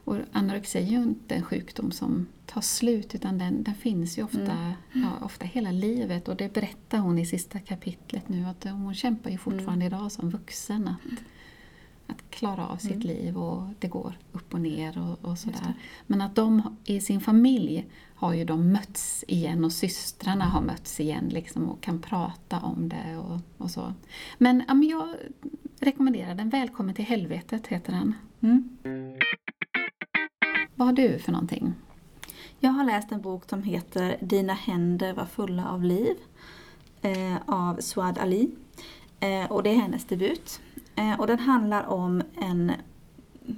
Och 0.08 0.18
anorexi 0.32 0.78
är 0.78 0.84
ju 0.84 1.04
inte 1.04 1.36
en 1.36 1.44
sjukdom 1.44 1.92
som 1.92 2.28
tar 2.46 2.62
slut 2.62 3.16
utan 3.16 3.38
den, 3.38 3.64
den 3.64 3.76
finns 3.76 4.18
ju 4.18 4.24
ofta, 4.24 4.52
mm. 4.52 4.74
ja, 4.94 5.26
ofta 5.26 5.46
hela 5.46 5.72
livet. 5.72 6.28
Och 6.28 6.36
det 6.36 6.54
berättar 6.54 6.98
hon 6.98 7.20
i 7.20 7.26
sista 7.26 7.60
kapitlet 7.60 8.30
nu 8.30 8.46
att 8.46 8.64
hon 8.64 8.96
kämpar 8.96 9.30
ju 9.30 9.38
fortfarande 9.38 9.86
mm. 9.86 10.00
idag 10.00 10.12
som 10.12 10.30
vuxen 10.30 10.88
att, 10.88 11.24
att 12.08 12.30
klara 12.30 12.68
av 12.68 12.78
sitt 12.78 12.92
mm. 12.92 13.08
liv 13.08 13.38
och 13.38 13.64
det 13.80 13.88
går 13.88 14.18
upp 14.32 14.54
och 14.54 14.62
ner 14.62 14.98
och, 14.98 15.30
och 15.30 15.38
sådär. 15.38 15.74
Men 16.06 16.22
att 16.22 16.36
de 16.36 16.78
i 16.86 17.02
sin 17.02 17.22
familj 17.22 17.88
har 18.16 18.34
ju 18.34 18.46
de 18.46 18.72
mötts 18.72 19.26
igen 19.28 19.66
och 19.66 19.72
systrarna 19.72 20.46
har 20.46 20.62
mötts 20.62 21.00
igen 21.00 21.30
liksom 21.30 21.70
och 21.70 21.82
kan 21.82 22.02
prata 22.02 22.60
om 22.60 22.90
det 22.90 23.18
och, 23.18 23.40
och 23.58 23.72
så. 23.72 23.94
Men 24.38 24.64
ja, 24.68 24.74
men 24.74 24.88
jag 24.88 25.08
rekommenderar 25.80 26.36
den. 26.36 26.50
Välkommen 26.50 26.96
till 26.96 27.06
helvetet 27.06 27.68
heter 27.68 27.92
den. 27.92 28.14
Vad 30.78 30.88
har 30.88 30.94
du 30.94 31.20
för 31.20 31.32
någonting? 31.32 31.74
Jag 32.60 32.72
har 32.72 32.84
läst 32.84 33.12
en 33.12 33.22
bok 33.22 33.50
som 33.50 33.64
heter 33.64 34.18
Dina 34.22 34.54
händer 34.54 35.14
var 35.14 35.26
fulla 35.26 35.70
av 35.70 35.84
liv 35.84 36.16
eh, 37.02 37.36
av 37.46 37.76
Suad 37.80 38.18
Ali. 38.18 38.52
Eh, 39.20 39.52
och 39.52 39.64
det 39.64 39.70
är 39.70 39.76
hennes 39.76 40.06
debut. 40.06 40.62
Eh, 40.96 41.20
och 41.20 41.28
den 41.28 41.40
handlar 41.40 41.84
om 41.88 42.24
en, 42.36 42.72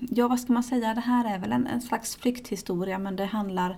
ja 0.09 0.27
vad 0.27 0.39
ska 0.39 0.53
man 0.53 0.63
säga, 0.63 0.93
det 0.93 1.01
här 1.01 1.35
är 1.35 1.39
väl 1.39 1.51
en, 1.51 1.67
en 1.67 1.81
slags 1.81 2.15
flykthistoria 2.15 2.99
men 2.99 3.15
det 3.15 3.25
handlar 3.25 3.77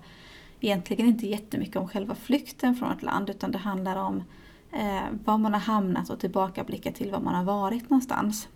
egentligen 0.60 1.08
inte 1.08 1.28
jättemycket 1.28 1.76
om 1.76 1.88
själva 1.88 2.16
flykten 2.16 2.76
från 2.76 2.92
ett 2.92 3.04
land 3.04 3.30
utan 3.30 3.52
det 3.52 3.58
handlar 3.58 3.96
om 3.96 4.24
eh, 4.72 5.04
var 5.26 5.38
man 5.38 5.54
har 5.54 5.62
hamnat 5.62 6.10
och 6.10 6.20
tillbakablickar 6.20 6.92
till 6.92 7.12
var 7.12 7.20
man 7.20 7.36
har 7.36 7.44
varit 7.44 7.90
någonstans. 7.90 8.48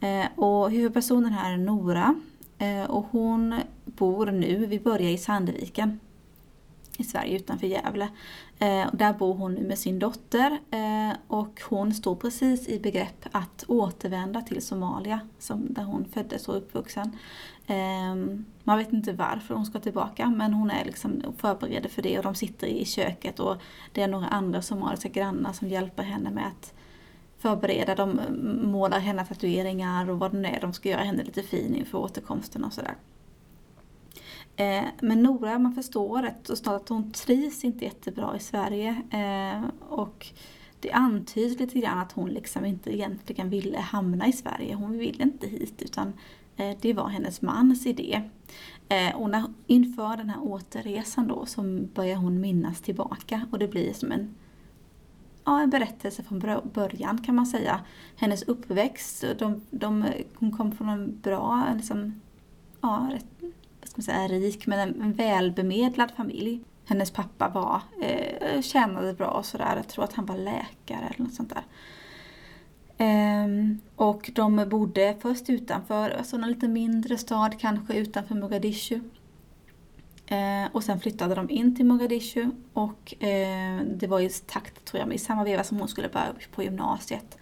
Eh, 0.00 0.26
och 0.38 0.70
huvudpersonen 0.70 1.32
här 1.32 1.52
är 1.52 1.56
Nora 1.56 2.14
Eh, 2.58 2.84
och 2.90 3.06
hon 3.10 3.60
bor 3.84 4.26
nu, 4.26 4.66
vi 4.66 4.80
börjar 4.80 5.10
i 5.10 5.18
Sandviken 5.18 6.00
i 6.98 7.04
Sverige 7.04 7.36
utanför 7.36 7.66
Gävle. 7.66 8.08
Eh, 8.58 8.86
där 8.92 9.12
bor 9.12 9.34
hon 9.34 9.54
nu 9.54 9.62
med 9.62 9.78
sin 9.78 9.98
dotter 9.98 10.58
eh, 10.70 11.16
och 11.26 11.62
hon 11.68 11.94
står 11.94 12.16
precis 12.16 12.68
i 12.68 12.80
begrepp 12.80 13.26
att 13.32 13.64
återvända 13.68 14.40
till 14.40 14.62
Somalia 14.62 15.20
som, 15.38 15.66
där 15.74 15.82
hon 15.82 16.04
föddes 16.04 16.48
och 16.48 16.56
uppvuxen. 16.56 17.16
Eh, 17.66 18.14
man 18.64 18.78
vet 18.78 18.92
inte 18.92 19.12
varför 19.12 19.54
hon 19.54 19.66
ska 19.66 19.80
tillbaka 19.80 20.26
men 20.30 20.54
hon 20.54 20.70
är 20.70 20.84
liksom 20.84 21.22
förberedd 21.36 21.90
för 21.90 22.02
det 22.02 22.18
och 22.18 22.24
de 22.24 22.34
sitter 22.34 22.66
i 22.66 22.84
köket 22.84 23.40
och 23.40 23.56
det 23.92 24.02
är 24.02 24.08
några 24.08 24.26
andra 24.26 24.62
somaliska 24.62 25.08
grannar 25.08 25.52
som 25.52 25.68
hjälper 25.68 26.02
henne 26.02 26.30
med 26.30 26.46
att 26.46 26.74
förbereda. 27.44 27.94
De 27.94 28.20
målar 28.62 28.98
henne 28.98 29.26
tatueringar 29.26 30.10
och 30.10 30.18
vad 30.18 30.32
det 30.32 30.38
nu 30.38 30.48
är. 30.48 30.60
De 30.60 30.72
ska 30.72 30.88
göra 30.88 31.02
henne 31.02 31.24
lite 31.24 31.42
fin 31.42 31.74
inför 31.74 31.98
återkomsten 31.98 32.64
och 32.64 32.72
sådär. 32.72 32.94
Eh, 34.56 34.84
men 35.02 35.22
Nora, 35.22 35.58
man 35.58 35.74
förstår 35.74 36.22
rätt 36.22 36.46
så 36.46 36.56
snart 36.56 36.82
att 36.82 36.88
hon 36.88 37.12
trivs 37.12 37.64
inte 37.64 37.84
jättebra 37.84 38.36
i 38.36 38.40
Sverige. 38.40 39.02
Eh, 39.10 39.88
och 39.88 40.26
det 40.80 40.92
antyds 40.92 41.60
lite 41.60 41.80
grann 41.80 41.98
att 41.98 42.12
hon 42.12 42.30
liksom 42.30 42.64
inte 42.64 42.94
egentligen 42.94 43.50
ville 43.50 43.78
hamna 43.78 44.26
i 44.26 44.32
Sverige. 44.32 44.74
Hon 44.74 44.98
ville 44.98 45.22
inte 45.22 45.46
hit 45.46 45.82
utan 45.82 46.12
eh, 46.56 46.76
det 46.80 46.92
var 46.92 47.08
hennes 47.08 47.42
mans 47.42 47.86
idé. 47.86 48.22
Eh, 48.88 49.16
och 49.16 49.30
när, 49.30 49.44
inför 49.66 50.16
den 50.16 50.30
här 50.30 50.42
återresan 50.42 51.28
då 51.28 51.46
så 51.46 51.62
börjar 51.94 52.16
hon 52.16 52.40
minnas 52.40 52.80
tillbaka 52.80 53.46
och 53.52 53.58
det 53.58 53.68
blir 53.68 53.92
som 53.92 54.12
en, 54.12 54.34
ja, 55.44 55.60
en 55.60 55.70
berättelse 55.70 56.22
från 56.22 56.60
början 56.74 57.18
kan 57.18 57.34
man 57.34 57.46
säga. 57.46 57.80
Hennes 58.16 58.42
uppväxt, 58.42 59.24
de, 59.38 59.60
de, 59.70 60.04
hon 60.34 60.52
kom 60.52 60.72
från 60.72 60.88
en 60.88 61.20
bra, 61.20 61.64
liksom, 61.76 62.20
ja, 62.80 63.08
rätt, 63.12 63.26
vad 63.80 63.88
ska 63.88 63.96
man 63.96 64.02
säga, 64.02 64.28
rik 64.28 64.66
men 64.66 64.78
en, 64.78 65.02
en 65.02 65.12
välbemedlad 65.12 66.10
familj. 66.16 66.60
Hennes 66.86 67.10
pappa 67.10 67.48
var, 67.48 67.80
eh, 68.00 68.60
tjänade 68.60 69.12
bra 69.12 69.30
och 69.30 69.44
sådär, 69.44 69.76
jag 69.76 69.88
tror 69.88 70.04
att 70.04 70.12
han 70.12 70.26
var 70.26 70.36
läkare 70.36 71.12
eller 71.14 71.24
något 71.24 71.34
sånt 71.34 71.54
där. 71.54 71.64
Um, 72.98 73.80
och 73.96 74.30
de 74.34 74.68
bodde 74.70 75.16
först 75.20 75.50
utanför, 75.50 76.10
alltså 76.10 76.36
en 76.36 76.42
lite 76.42 76.68
mindre 76.68 77.18
stad 77.18 77.60
kanske 77.60 77.94
utanför 77.94 78.34
Mogadishu. 78.34 79.00
Eh, 80.26 80.66
och 80.72 80.84
sen 80.84 81.00
flyttade 81.00 81.34
de 81.34 81.50
in 81.50 81.76
till 81.76 81.86
Mogadishu 81.86 82.50
och 82.72 83.24
eh, 83.24 83.80
det 83.80 84.06
var 84.06 84.20
i 84.20 84.28
takt, 84.28 84.84
tror 84.84 85.00
jag, 85.00 85.14
i 85.14 85.18
samma 85.18 85.44
veva 85.44 85.64
som 85.64 85.78
hon 85.78 85.88
skulle 85.88 86.08
börja 86.08 86.34
på 86.54 86.62
gymnasiet. 86.62 87.38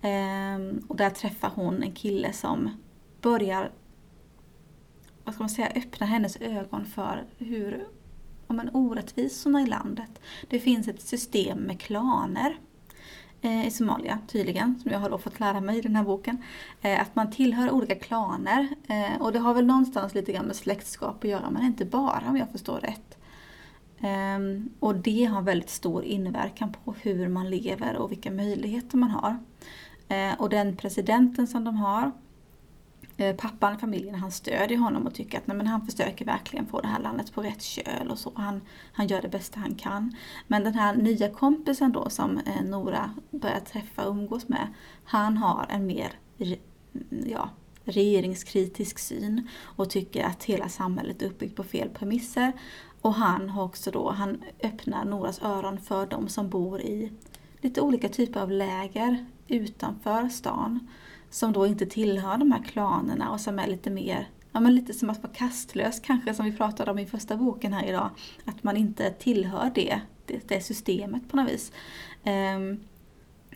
Eh, 0.00 0.76
och 0.88 0.96
där 0.96 1.10
träffar 1.10 1.52
hon 1.54 1.82
en 1.82 1.92
kille 1.92 2.32
som 2.32 2.70
börjar, 3.20 3.70
vad 5.24 5.34
ska 5.34 5.42
man 5.42 5.50
säga, 5.50 5.72
öppna 5.74 6.06
hennes 6.06 6.36
ögon 6.36 6.86
för 6.86 7.24
hur 7.38 7.86
om 8.46 8.60
en 8.60 8.70
orättvisorna 8.72 9.62
i 9.62 9.66
landet. 9.66 10.20
Det 10.48 10.58
finns 10.58 10.88
ett 10.88 11.02
system 11.02 11.58
med 11.58 11.80
klaner 11.80 12.58
Eh, 13.46 13.66
i 13.66 13.70
Somalia 13.70 14.18
tydligen, 14.26 14.78
som 14.82 14.92
jag 14.92 14.98
har 14.98 15.10
då 15.10 15.18
fått 15.18 15.40
lära 15.40 15.60
mig 15.60 15.78
i 15.78 15.80
den 15.80 15.96
här 15.96 16.04
boken. 16.04 16.42
Eh, 16.82 17.00
att 17.00 17.16
man 17.16 17.30
tillhör 17.30 17.70
olika 17.70 17.94
klaner 17.94 18.68
eh, 18.88 19.22
och 19.22 19.32
det 19.32 19.38
har 19.38 19.54
väl 19.54 19.66
någonstans 19.66 20.14
lite 20.14 20.32
grann 20.32 20.46
med 20.46 20.56
släktskap 20.56 21.24
att 21.24 21.30
göra 21.30 21.50
men 21.50 21.62
inte 21.62 21.84
bara 21.84 22.22
om 22.28 22.36
jag 22.36 22.50
förstår 22.50 22.80
rätt. 22.80 23.18
Ehm, 24.00 24.70
och 24.80 24.94
det 24.94 25.24
har 25.24 25.42
väldigt 25.42 25.70
stor 25.70 26.04
inverkan 26.04 26.72
på 26.84 26.94
hur 27.02 27.28
man 27.28 27.50
lever 27.50 27.96
och 27.96 28.12
vilka 28.12 28.30
möjligheter 28.30 28.96
man 28.96 29.10
har. 29.10 29.38
Och 30.38 30.48
den 30.48 30.76
presidenten 30.76 31.46
som 31.46 31.64
de 31.64 31.76
har 31.76 32.12
Eh, 33.18 33.36
pappan 33.36 33.74
i 33.74 33.78
familjen 33.78 34.14
han 34.14 34.30
stödjer 34.30 34.78
honom 34.78 35.06
och 35.06 35.14
tycker 35.14 35.38
att 35.38 35.46
nej, 35.46 35.56
men 35.56 35.66
han 35.66 35.86
försöker 35.86 36.24
verkligen 36.24 36.66
få 36.66 36.80
det 36.80 36.88
här 36.88 37.00
landet 37.00 37.32
på 37.32 37.42
rätt 37.42 37.62
köl 37.62 38.10
och 38.10 38.18
så. 38.18 38.32
Han, 38.34 38.60
han 38.92 39.06
gör 39.06 39.22
det 39.22 39.28
bästa 39.28 39.60
han 39.60 39.74
kan. 39.74 40.16
Men 40.46 40.64
den 40.64 40.74
här 40.74 40.94
nya 40.94 41.30
kompisen 41.30 41.92
då 41.92 42.10
som 42.10 42.38
eh, 42.38 42.62
Nora 42.64 43.10
börjar 43.30 43.60
träffa 43.60 44.04
och 44.04 44.10
umgås 44.10 44.48
med, 44.48 44.68
han 45.04 45.36
har 45.36 45.66
en 45.68 45.86
mer 45.86 46.12
ja, 47.26 47.50
regeringskritisk 47.84 48.98
syn 48.98 49.48
och 49.62 49.90
tycker 49.90 50.24
att 50.24 50.44
hela 50.44 50.68
samhället 50.68 51.22
är 51.22 51.26
uppbyggt 51.26 51.56
på 51.56 51.64
fel 51.64 51.88
premisser. 51.88 52.52
Och 53.00 53.14
han 53.14 53.48
har 53.48 53.64
också 53.64 53.90
då, 53.90 54.10
han 54.10 54.42
öppnar 54.62 55.04
Noras 55.04 55.42
öron 55.42 55.80
för 55.80 56.06
de 56.06 56.28
som 56.28 56.48
bor 56.48 56.80
i 56.80 57.12
lite 57.60 57.80
olika 57.80 58.08
typer 58.08 58.40
av 58.40 58.50
läger 58.50 59.26
utanför 59.48 60.28
stan 60.28 60.88
som 61.30 61.52
då 61.52 61.66
inte 61.66 61.86
tillhör 61.86 62.36
de 62.36 62.52
här 62.52 62.62
klanerna 62.62 63.30
och 63.30 63.40
som 63.40 63.58
är 63.58 63.66
lite 63.66 63.90
mer, 63.90 64.28
ja 64.52 64.60
men 64.60 64.74
lite 64.74 64.94
som 64.94 65.10
att 65.10 65.22
vara 65.22 65.32
kastlös 65.32 66.00
kanske 66.00 66.34
som 66.34 66.44
vi 66.44 66.52
pratade 66.52 66.90
om 66.90 66.98
i 66.98 67.06
första 67.06 67.36
boken 67.36 67.72
här 67.72 67.84
idag. 67.84 68.10
Att 68.44 68.62
man 68.62 68.76
inte 68.76 69.10
tillhör 69.10 69.70
det, 69.74 70.00
det, 70.26 70.48
det 70.48 70.60
systemet 70.60 71.28
på 71.28 71.36
något 71.36 71.50
vis. 71.50 71.72
Um, 72.56 72.80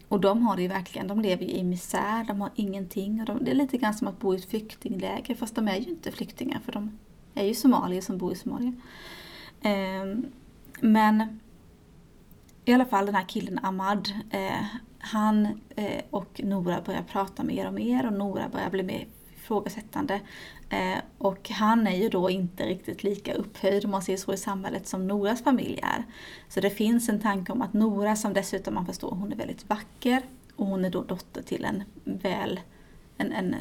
och 0.08 0.20
de 0.20 0.42
har 0.42 0.56
det 0.56 0.62
ju 0.62 0.68
verkligen, 0.68 1.08
de 1.08 1.20
lever 1.20 1.44
ju 1.44 1.50
i 1.50 1.64
misär, 1.64 2.24
de 2.24 2.40
har 2.40 2.50
ingenting. 2.54 3.20
Och 3.20 3.26
de, 3.26 3.44
det 3.44 3.50
är 3.50 3.54
lite 3.54 3.78
grann 3.78 3.94
som 3.94 4.08
att 4.08 4.18
bo 4.18 4.34
i 4.34 4.36
ett 4.36 4.50
flyktingläger 4.50 5.34
fast 5.34 5.54
de 5.54 5.68
är 5.68 5.76
ju 5.76 5.90
inte 5.90 6.12
flyktingar 6.12 6.60
för 6.64 6.72
de 6.72 6.98
är 7.34 7.44
ju 7.44 7.54
somalier 7.54 8.00
som 8.00 8.18
bor 8.18 8.32
i 8.32 8.36
Somalia. 8.36 8.72
Um, 9.64 10.26
men 10.80 11.40
i 12.70 12.72
alla 12.72 12.84
fall 12.84 13.06
den 13.06 13.14
här 13.14 13.28
killen 13.28 13.58
Ahmad, 13.62 14.12
eh, 14.30 14.64
han 14.98 15.60
eh, 15.76 16.02
och 16.10 16.40
Nora 16.44 16.80
börjar 16.80 17.02
prata 17.02 17.42
mer 17.42 17.66
och 17.66 17.74
mer 17.74 18.06
och 18.06 18.12
Nora 18.12 18.48
börjar 18.48 18.70
bli 18.70 18.82
mer 18.82 19.06
ifrågasättande. 19.34 20.20
Eh, 20.68 20.98
och 21.18 21.50
han 21.50 21.86
är 21.86 21.96
ju 21.96 22.08
då 22.08 22.30
inte 22.30 22.66
riktigt 22.66 23.02
lika 23.02 23.34
upphöjd 23.34 23.84
om 23.84 23.90
man 23.90 24.02
ser 24.02 24.16
så 24.16 24.32
i 24.32 24.36
samhället 24.36 24.86
som 24.86 25.06
Noras 25.06 25.44
familj 25.44 25.80
är. 25.82 26.04
Så 26.48 26.60
det 26.60 26.70
finns 26.70 27.08
en 27.08 27.20
tanke 27.20 27.52
om 27.52 27.62
att 27.62 27.72
Nora, 27.72 28.16
som 28.16 28.32
dessutom 28.32 28.74
man 28.74 28.86
förstår, 28.86 29.10
hon 29.10 29.32
är 29.32 29.36
väldigt 29.36 29.68
vacker 29.70 30.22
och 30.56 30.66
hon 30.66 30.84
är 30.84 30.90
då 30.90 31.02
dotter 31.02 31.42
till 31.42 31.64
en 31.64 31.82
väl, 32.04 32.60
en, 33.16 33.32
en 33.32 33.54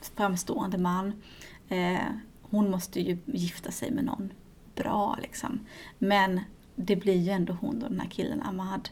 framstående 0.00 0.78
man. 0.78 1.22
Eh, 1.68 1.98
hon 2.42 2.70
måste 2.70 3.00
ju 3.00 3.18
gifta 3.24 3.70
sig 3.70 3.90
med 3.90 4.04
någon 4.04 4.32
bra 4.74 5.18
liksom. 5.22 5.60
Men 5.98 6.40
det 6.76 6.96
blir 6.96 7.16
ju 7.16 7.30
ändå 7.30 7.56
hon 7.60 7.78
då, 7.78 7.88
den 7.88 8.00
här 8.00 8.10
killen 8.10 8.42
Ahmad. 8.42 8.88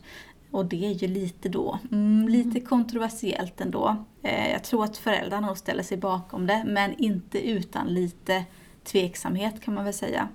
Och 0.51 0.67
det 0.67 0.87
är 0.87 0.91
ju 0.91 1.09
lite 1.09 1.49
då, 1.49 1.79
mm, 1.93 2.29
lite 2.29 2.59
mm. 2.59 2.65
kontroversiellt 2.65 3.61
ändå. 3.61 4.05
Eh, 4.23 4.53
jag 4.53 4.65
tror 4.65 4.85
att 4.85 4.97
föräldrarna 4.97 5.47
nog 5.47 5.59
ställer 5.59 5.83
sig 5.83 5.97
bakom 5.97 6.47
det, 6.47 6.65
men 6.67 6.95
inte 6.99 7.49
utan 7.49 7.87
lite 7.87 8.45
tveksamhet 8.85 9.61
kan 9.61 9.75
man 9.75 9.85
väl 9.85 9.95
säga. 9.95 10.29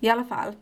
I 0.00 0.08
alla 0.08 0.24
fall, 0.24 0.52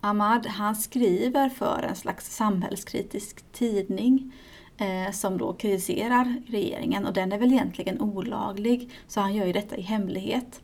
Ahmad 0.00 0.46
han 0.46 0.76
skriver 0.76 1.48
för 1.48 1.82
en 1.88 1.96
slags 1.96 2.36
samhällskritisk 2.36 3.52
tidning 3.52 4.32
eh, 4.76 5.12
som 5.12 5.38
då 5.38 5.52
kritiserar 5.52 6.42
regeringen 6.46 7.06
och 7.06 7.12
den 7.12 7.32
är 7.32 7.38
väl 7.38 7.52
egentligen 7.52 8.00
olaglig 8.00 8.90
så 9.06 9.20
han 9.20 9.34
gör 9.34 9.46
ju 9.46 9.52
detta 9.52 9.76
i 9.76 9.82
hemlighet. 9.82 10.62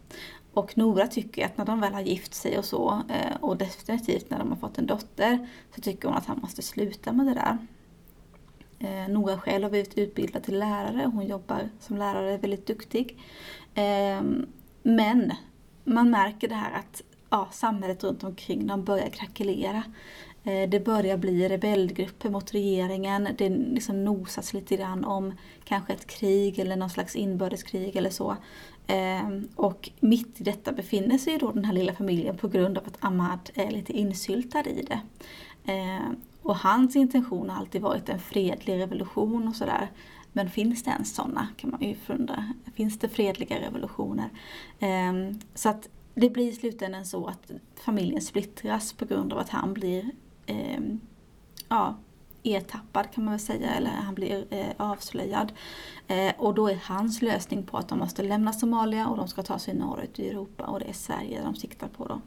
Och 0.57 0.79
Nora 0.79 1.07
tycker 1.07 1.47
att 1.47 1.59
när 1.59 1.65
de 1.65 1.81
väl 1.81 1.95
har 1.95 2.01
gift 2.01 2.35
sig 2.35 2.59
och 2.59 2.65
så, 2.65 3.03
eh, 3.09 3.37
och 3.41 3.57
definitivt 3.57 4.31
när 4.31 4.39
de 4.39 4.49
har 4.49 4.57
fått 4.57 4.79
en 4.79 4.87
dotter, 4.87 5.49
så 5.75 5.81
tycker 5.81 6.09
hon 6.09 6.17
att 6.17 6.27
han 6.27 6.39
måste 6.39 6.63
sluta 6.63 7.13
med 7.13 7.27
det 7.27 7.35
där. 7.35 7.59
Eh, 8.79 9.09
Nora 9.13 9.39
själv 9.39 9.63
har 9.63 9.71
blivit 9.71 9.99
utbildad 9.99 10.43
till 10.43 10.59
lärare, 10.59 11.11
hon 11.15 11.27
jobbar 11.27 11.69
som 11.81 11.97
lärare, 11.97 12.39
väldigt 12.39 12.67
duktig. 12.67 13.19
Eh, 13.75 14.23
men 14.83 15.33
man 15.85 16.11
märker 16.11 16.49
det 16.49 16.55
här 16.55 16.73
att 16.79 17.03
ja, 17.31 17.49
samhället 17.53 18.05
runt 18.05 18.25
omkring 18.25 18.67
dem 18.67 18.85
börjar 18.85 19.09
krackelera. 19.09 19.83
Eh, 20.47 20.69
det 20.69 20.85
börjar 20.85 21.17
bli 21.17 21.49
rebellgrupper 21.49 22.31
mot 22.31 22.55
regeringen, 22.55 23.29
det 23.39 23.49
liksom 23.49 24.05
nosas 24.05 24.53
lite 24.53 24.77
grann 24.77 25.05
om 25.05 25.35
kanske 25.65 25.93
ett 25.93 26.07
krig 26.07 26.59
eller 26.59 26.77
någon 26.77 26.91
slags 26.91 27.17
inbördeskrig 27.17 27.97
eller 27.97 28.11
så. 28.11 28.37
Eh, 28.87 29.41
och 29.57 29.91
mitt 30.01 30.41
i 30.41 30.45
detta 30.45 30.73
befinner 30.73 31.19
sig 31.19 31.39
då 31.39 31.53
den 31.53 31.65
här 31.65 31.73
lilla 31.73 31.95
familjen 31.95 32.37
på 32.37 32.49
grund 32.49 32.79
av 32.79 32.85
att 32.87 33.05
Ahmad 33.05 33.51
är 33.55 33.71
lite 33.71 33.93
insyltad 33.93 34.67
i 34.67 34.83
det. 34.83 35.01
Eh, 35.73 36.11
och 36.43 36.57
hans 36.57 36.97
intention 36.97 37.51
har 37.51 37.59
alltid 37.59 37.83
varit 37.83 38.09
en 38.09 38.21
fredlig 38.21 38.79
revolution 38.79 39.49
och 39.49 39.57
sådär. 39.57 39.91
Men 40.33 40.51
finns 40.51 40.83
det 40.83 40.91
ens 40.91 41.15
sådana 41.15 41.49
kan 41.57 41.71
man 41.71 41.83
ju 41.83 41.95
fundera. 41.95 42.53
Finns 42.75 42.99
det 42.99 43.09
fredliga 43.09 43.61
revolutioner? 43.61 44.29
Så 45.55 45.69
att 45.69 45.89
det 46.19 46.31
blir 46.31 46.49
i 46.49 46.53
slutändan 46.53 47.05
så 47.05 47.27
att 47.27 47.51
familjen 47.75 48.23
splittras 48.23 48.93
på 48.93 49.05
grund 49.05 49.33
av 49.33 49.39
att 49.39 49.49
han 49.49 49.75
blir 49.75 50.11
eh, 50.47 50.81
ja, 51.69 51.97
ertappad 52.43 53.11
kan 53.13 53.25
man 53.25 53.33
väl 53.33 53.41
säga, 53.41 53.71
eller 53.71 53.91
han 53.91 54.15
blir 54.15 54.47
eh, 54.51 54.67
avslöjad. 54.77 55.53
Eh, 56.07 56.33
och 56.39 56.55
då 56.55 56.69
är 56.69 56.81
hans 56.85 57.23
lösning 57.23 57.63
på 57.63 57.77
att 57.77 57.89
de 57.89 57.99
måste 57.99 58.23
lämna 58.23 58.53
Somalia 58.53 59.09
och 59.09 59.17
de 59.17 59.29
ska 59.29 59.43
ta 59.43 59.59
sig 59.59 59.75
norrut 59.75 60.19
i 60.19 60.29
Europa 60.29 60.65
och 60.65 60.81
det 60.81 60.89
är 60.89 60.93
Sverige 60.93 61.43
de 61.43 61.55
siktar 61.55 61.89
på 61.89 62.07
då. 62.07 62.21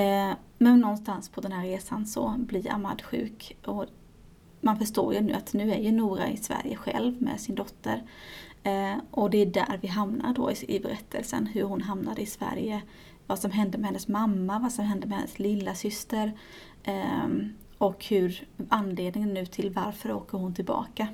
Eh, 0.00 0.32
men 0.58 0.80
någonstans 0.80 1.28
på 1.28 1.40
den 1.40 1.52
här 1.52 1.66
resan 1.66 2.06
så 2.06 2.34
blir 2.38 2.72
Ahmad 2.72 3.02
sjuk 3.02 3.56
och 3.64 3.86
man 4.64 4.78
förstår 4.78 5.14
ju 5.14 5.20
nu 5.20 5.32
att 5.32 5.52
nu 5.52 5.72
är 5.72 5.78
ju 5.78 5.92
Nora 5.92 6.28
i 6.28 6.36
Sverige 6.36 6.76
själv 6.76 7.22
med 7.22 7.40
sin 7.40 7.54
dotter. 7.54 8.02
Eh, 8.62 8.94
och 9.10 9.30
det 9.30 9.38
är 9.38 9.46
där 9.46 9.78
vi 9.82 9.88
hamnar 9.88 10.34
då 10.34 10.52
i, 10.52 10.76
i 10.76 10.80
berättelsen, 10.80 11.46
hur 11.46 11.62
hon 11.62 11.82
hamnade 11.82 12.22
i 12.22 12.26
Sverige. 12.26 12.82
Vad 13.26 13.38
som 13.38 13.50
hände 13.50 13.78
med 13.78 13.86
hennes 13.86 14.08
mamma, 14.08 14.58
vad 14.58 14.72
som 14.72 14.84
hände 14.84 15.06
med 15.06 15.18
hennes 15.18 15.38
lilla 15.38 15.74
syster. 15.74 16.32
eh, 16.82 17.28
och 17.78 18.04
hur 18.04 18.46
anledningen 18.68 19.34
nu 19.34 19.46
till 19.46 19.70
varför 19.70 20.12
åker 20.12 20.38
hon 20.38 20.54
tillbaka. 20.54 21.08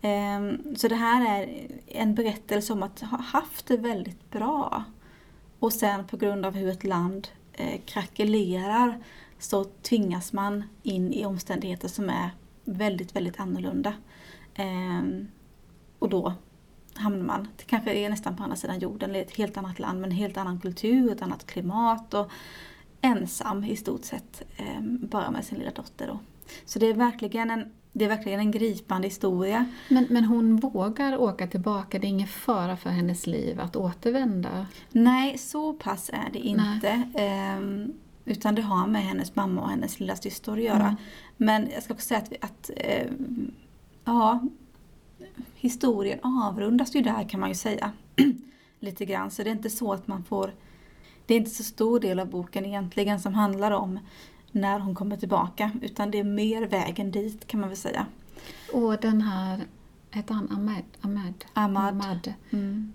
Eh, 0.00 0.74
så 0.76 0.88
det 0.88 0.94
här 0.94 1.40
är 1.40 1.66
en 1.86 2.14
berättelse 2.14 2.72
om 2.72 2.82
att 2.82 3.00
ha 3.00 3.18
haft 3.18 3.66
det 3.66 3.76
väldigt 3.76 4.30
bra. 4.30 4.84
Och 5.58 5.72
sen 5.72 6.06
på 6.06 6.16
grund 6.16 6.46
av 6.46 6.54
hur 6.54 6.68
ett 6.68 6.84
land 6.84 7.28
eh, 7.52 7.80
krackelerar 7.84 8.98
så 9.38 9.64
tvingas 9.64 10.32
man 10.32 10.64
in 10.82 11.12
i 11.12 11.24
omständigheter 11.24 11.88
som 11.88 12.10
är 12.10 12.30
väldigt, 12.72 13.16
väldigt 13.16 13.40
annorlunda. 13.40 13.94
Ehm, 14.54 15.28
och 15.98 16.08
då 16.08 16.34
hamnar 16.94 17.24
man, 17.24 17.48
det 17.56 17.64
kanske 17.64 17.92
är 17.92 18.10
nästan 18.10 18.36
på 18.36 18.42
andra 18.42 18.56
sidan 18.56 18.78
jorden, 18.78 19.14
ett 19.14 19.36
helt 19.36 19.56
annat 19.56 19.78
land 19.78 20.00
med 20.00 20.10
en 20.10 20.16
helt 20.16 20.36
annan 20.36 20.60
kultur, 20.60 21.12
ett 21.12 21.22
annat 21.22 21.46
klimat. 21.46 22.14
Och 22.14 22.30
ensam 23.00 23.64
i 23.64 23.76
stort 23.76 24.04
sett, 24.04 24.42
ehm, 24.56 24.98
bara 25.10 25.30
med 25.30 25.44
sin 25.44 25.58
lilla 25.58 25.70
dotter. 25.70 26.06
Då. 26.06 26.18
Så 26.64 26.78
det 26.78 26.86
är 26.86 26.94
verkligen 26.94 27.50
en, 27.50 27.72
det 27.92 28.04
är 28.04 28.08
verkligen 28.08 28.40
en 28.40 28.50
gripande 28.50 29.08
historia. 29.08 29.66
Men, 29.88 30.06
men 30.10 30.24
hon 30.24 30.56
vågar 30.56 31.16
åka 31.16 31.46
tillbaka, 31.46 31.98
det 31.98 32.06
är 32.06 32.08
ingen 32.08 32.28
fara 32.28 32.76
för 32.76 32.90
hennes 32.90 33.26
liv 33.26 33.60
att 33.60 33.76
återvända? 33.76 34.66
Nej, 34.90 35.38
så 35.38 35.72
pass 35.72 36.10
är 36.12 36.30
det 36.32 36.38
inte. 36.38 37.02
Ehm, 37.14 37.92
utan 38.24 38.54
det 38.54 38.62
har 38.62 38.86
med 38.86 39.02
hennes 39.02 39.36
mamma 39.36 39.62
och 39.62 39.70
hennes 39.70 40.00
lilla 40.00 40.16
syster 40.16 40.52
att 40.52 40.62
göra. 40.62 40.86
Mm. 40.86 40.96
Men 41.36 41.70
jag 41.74 41.82
ska 41.82 41.94
också 41.94 42.06
säga 42.06 42.20
att, 42.20 42.32
att 42.40 42.70
eh, 42.76 43.06
ja, 44.04 44.40
historien 45.54 46.18
avrundas 46.22 46.96
ju 46.96 47.00
där 47.00 47.28
kan 47.28 47.40
man 47.40 47.48
ju 47.48 47.54
säga. 47.54 47.92
Lite 48.80 49.04
grann, 49.04 49.30
så 49.30 49.42
det 49.42 49.50
är 49.50 49.52
inte 49.52 49.70
så 49.70 49.92
att 49.92 50.06
man 50.06 50.24
får... 50.24 50.54
Det 51.26 51.34
är 51.34 51.38
inte 51.38 51.50
så 51.50 51.64
stor 51.64 52.00
del 52.00 52.20
av 52.20 52.30
boken 52.30 52.66
egentligen 52.66 53.20
som 53.20 53.34
handlar 53.34 53.70
om 53.70 53.98
när 54.52 54.78
hon 54.78 54.94
kommer 54.94 55.16
tillbaka, 55.16 55.70
utan 55.82 56.10
det 56.10 56.18
är 56.18 56.24
mer 56.24 56.62
vägen 56.62 57.10
dit 57.10 57.46
kan 57.46 57.60
man 57.60 57.68
väl 57.68 57.78
säga. 57.78 58.06
Och 58.72 58.96
den 59.00 59.20
här, 59.20 59.60
hette 60.10 60.32
han 60.32 60.50
Ahmed? 60.50 60.84
Ahmed? 61.00 61.44
Ahmad. 61.52 62.34
Mm. 62.50 62.92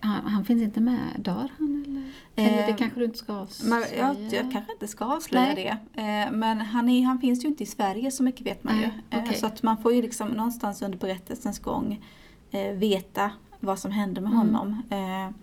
Han, 0.00 0.26
han 0.26 0.44
finns 0.44 0.62
inte 0.62 0.80
med, 0.80 0.98
dör 1.18 1.48
han 1.58 1.84
eller? 1.86 2.02
eller 2.50 2.62
det 2.66 2.70
Eh, 2.72 2.76
kanske 2.76 2.98
du 3.00 3.04
inte 3.04 3.18
ska 3.18 3.32
avslöja? 3.34 3.86
Jag, 3.98 4.16
jag 4.32 4.52
kanske 4.52 4.72
inte 4.72 4.88
ska 4.88 5.04
avslöja 5.04 5.54
Nej. 5.54 5.80
det. 5.94 6.00
Eh, 6.02 6.32
Men 6.32 6.60
han, 6.60 6.88
är, 6.88 7.02
han 7.04 7.18
finns 7.20 7.44
ju 7.44 7.48
inte 7.48 7.62
i 7.62 7.66
Sverige 7.66 8.10
så 8.10 8.22
mycket 8.22 8.46
vet 8.46 8.64
man 8.64 8.74
ju. 8.76 8.80
Nej, 8.80 8.92
Eh, 9.10 9.22
okej. 9.24 9.34
Så 9.36 9.46
att 9.46 9.62
man 9.62 9.76
får 9.82 9.92
ju 9.94 10.02
liksom 10.02 10.28
någonstans 10.28 10.82
under 10.82 10.98
berättelsens 10.98 11.58
gång 11.58 12.04
eh, 12.50 12.72
veta 12.72 13.30
vad 13.60 13.78
som 13.78 13.90
hände 13.90 14.20
med 14.20 14.32
Mm. 14.32 14.54
honom. 14.54 14.82
Eh, 14.90 15.34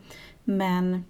Men 0.44 1.04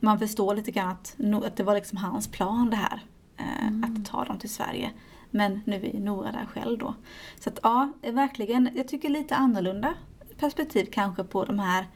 man 0.00 0.18
förstår 0.18 0.54
lite 0.54 0.70
grann 0.70 0.88
att, 0.88 1.16
att 1.44 1.56
det 1.56 1.62
var 1.62 1.74
liksom 1.74 1.98
hans 1.98 2.28
plan 2.28 2.70
det 2.70 2.76
här. 2.76 3.00
eh, 3.36 3.66
Mm. 3.68 3.84
Att 3.84 4.10
ta 4.10 4.24
dem 4.24 4.38
till 4.38 4.50
Sverige. 4.50 4.90
Men 5.30 5.60
nu 5.64 5.90
är 5.94 6.00
Nora 6.00 6.32
där 6.32 6.46
själv 6.46 6.78
då. 6.78 6.94
Så 7.40 7.48
att 7.50 7.58
ja, 7.62 7.92
verkligen, 8.02 8.68
jag 8.74 8.88
tycker 8.88 9.08
lite 9.08 9.36
annorlunda 9.36 9.94
perspektiv 10.38 10.88
kanske 10.92 11.24
på 11.24 11.44
de 11.44 11.58
här 11.58 11.86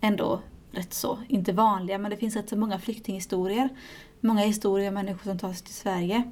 ändå 0.00 0.40
rätt 0.70 0.94
så, 0.94 1.18
inte 1.28 1.52
vanliga, 1.52 1.98
men 1.98 2.10
det 2.10 2.16
finns 2.16 2.36
rätt 2.36 2.48
så 2.48 2.56
många 2.56 2.78
flyktinghistorier. 2.78 3.68
Många 4.20 4.40
historier 4.40 4.88
om 4.88 4.94
människor 4.94 5.22
som 5.30 5.38
tar 5.38 5.52
sig 5.52 5.64
till 5.66 5.74
Sverige. 5.74 6.22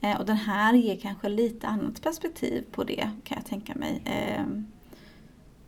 Eh, 0.00 0.18
och 0.20 0.26
den 0.26 0.36
här 0.36 0.74
ger 0.74 0.96
kanske 0.96 1.28
lite 1.28 1.66
annat 1.66 2.02
perspektiv 2.02 2.64
på 2.72 2.84
det, 2.84 3.10
kan 3.24 3.36
jag 3.38 3.46
tänka 3.46 3.74
mig. 3.74 4.02
Eh, 4.04 4.44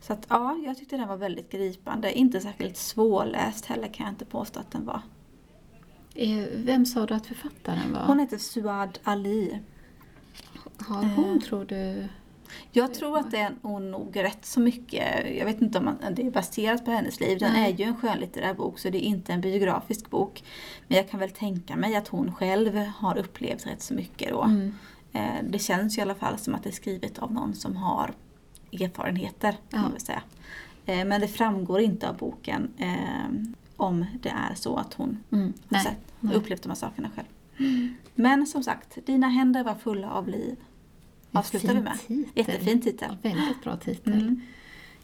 så 0.01 0.13
att 0.13 0.27
ja, 0.29 0.57
jag 0.67 0.79
tyckte 0.79 0.97
den 0.97 1.09
var 1.09 1.17
väldigt 1.17 1.53
gripande. 1.53 2.13
Inte 2.19 2.41
särskilt 2.41 2.77
svårläst 2.77 3.67
heller 3.67 3.89
kan 3.89 4.07
jag 4.07 4.13
inte 4.13 4.25
påstå 4.25 4.61
att 4.61 4.71
den 4.71 4.85
var. 4.87 5.01
Eh, 6.15 6.45
Vem 6.55 6.87
sa 6.87 7.07
du 7.07 7.15
att 7.15 7.27
författaren 7.27 7.93
var? 7.93 8.05
Hon 8.07 8.19
heter 8.19 8.39
Suad 8.39 8.99
Ali. 9.05 9.59
Har 10.79 11.03
hon, 11.05 11.37
Eh. 11.37 11.43
tror 11.43 11.65
du? 11.65 12.09
Jag 12.73 12.95
tror 12.95 13.19
att 13.19 13.31
det 13.31 13.39
är 13.39 13.55
hon 13.63 13.91
nog 13.91 14.17
rätt 14.17 14.45
så 14.47 14.61
mycket, 14.61 15.37
jag 15.39 15.45
vet 15.47 15.61
inte 15.63 15.79
om 15.79 15.91
det 16.11 16.27
är 16.27 16.31
baserat 16.31 16.85
på 16.85 16.91
hennes 16.91 17.21
liv. 17.21 17.39
Den 17.39 17.57
är 17.57 17.69
ju 17.69 17.85
en 17.85 17.97
skönlitterär 17.97 18.55
bok 18.55 18.79
så 18.79 18.91
det 18.91 18.99
är 19.07 19.09
inte 19.09 19.33
en 19.33 19.41
biografisk 19.41 20.11
bok. 20.11 20.45
Men 20.89 20.97
jag 20.97 21.11
kan 21.11 21.21
väl 21.21 21.31
tänka 21.31 21.77
mig 21.77 21.97
att 21.97 22.09
hon 22.09 22.35
själv 22.35 22.77
har 22.77 23.19
upplevt 23.19 23.67
rätt 23.67 23.83
så 23.83 23.95
mycket 23.95 24.31
då. 24.31 24.43
Mm. 24.43 24.75
Eh, 25.13 25.45
Det 25.51 25.59
känns 25.59 25.99
i 25.99 26.01
alla 26.01 26.15
fall 26.15 26.39
som 26.39 26.55
att 26.55 26.63
det 26.63 26.69
är 26.71 26.73
skrivet 26.73 27.19
av 27.19 27.33
någon 27.33 27.55
som 27.55 27.77
har 27.77 28.11
erfarenheter 28.73 29.57
kan 29.71 29.81
man 29.83 29.93
väl 29.93 30.01
säga. 30.01 30.23
Eh, 30.87 31.05
Men 31.05 31.21
det 31.21 31.29
framgår 31.29 31.81
inte 31.81 32.09
av 32.09 32.17
boken 32.17 32.71
eh, 32.79 33.31
om 33.77 34.05
det 34.23 34.29
är 34.29 34.55
så 34.55 34.77
att 34.77 34.95
hon 34.95 35.19
Mm. 35.33 35.53
har 35.71 35.79
sett, 35.79 36.13
upplevt 36.35 36.63
de 36.63 36.69
här 36.69 36.77
sakerna 36.77 37.11
själv. 37.17 37.27
Men 38.15 38.47
som 38.47 38.63
sagt, 38.63 38.99
dina 39.07 39.29
händer 39.29 39.65
var 39.65 39.75
fulla 39.75 40.11
av 40.11 40.29
liv. 40.29 40.57
Avslutar 41.33 41.75
vi 41.75 41.81
med. 41.81 41.99
titel. 42.07 42.25
Jättefin 42.35 42.81
titel. 42.81 43.17
Ja, 43.23 43.31
väldigt 43.31 43.63
bra 43.65 43.77
titel. 43.77 44.13
Mm. 44.13 44.41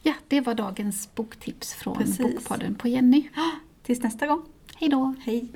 Ja, 0.03 0.13
det 0.29 0.41
var 0.41 0.55
dagens 0.55 1.15
boktips 1.15 1.75
från 1.75 1.97
Precis. 1.97 2.19
Bokpodden 2.19 2.75
på 2.75 2.89
Jenny. 2.89 3.29
Tills 3.83 4.03
nästa 4.03 4.27
gång. 4.27 4.43
Hej 4.77 4.89
då! 4.89 5.15
Hej! 5.21 5.53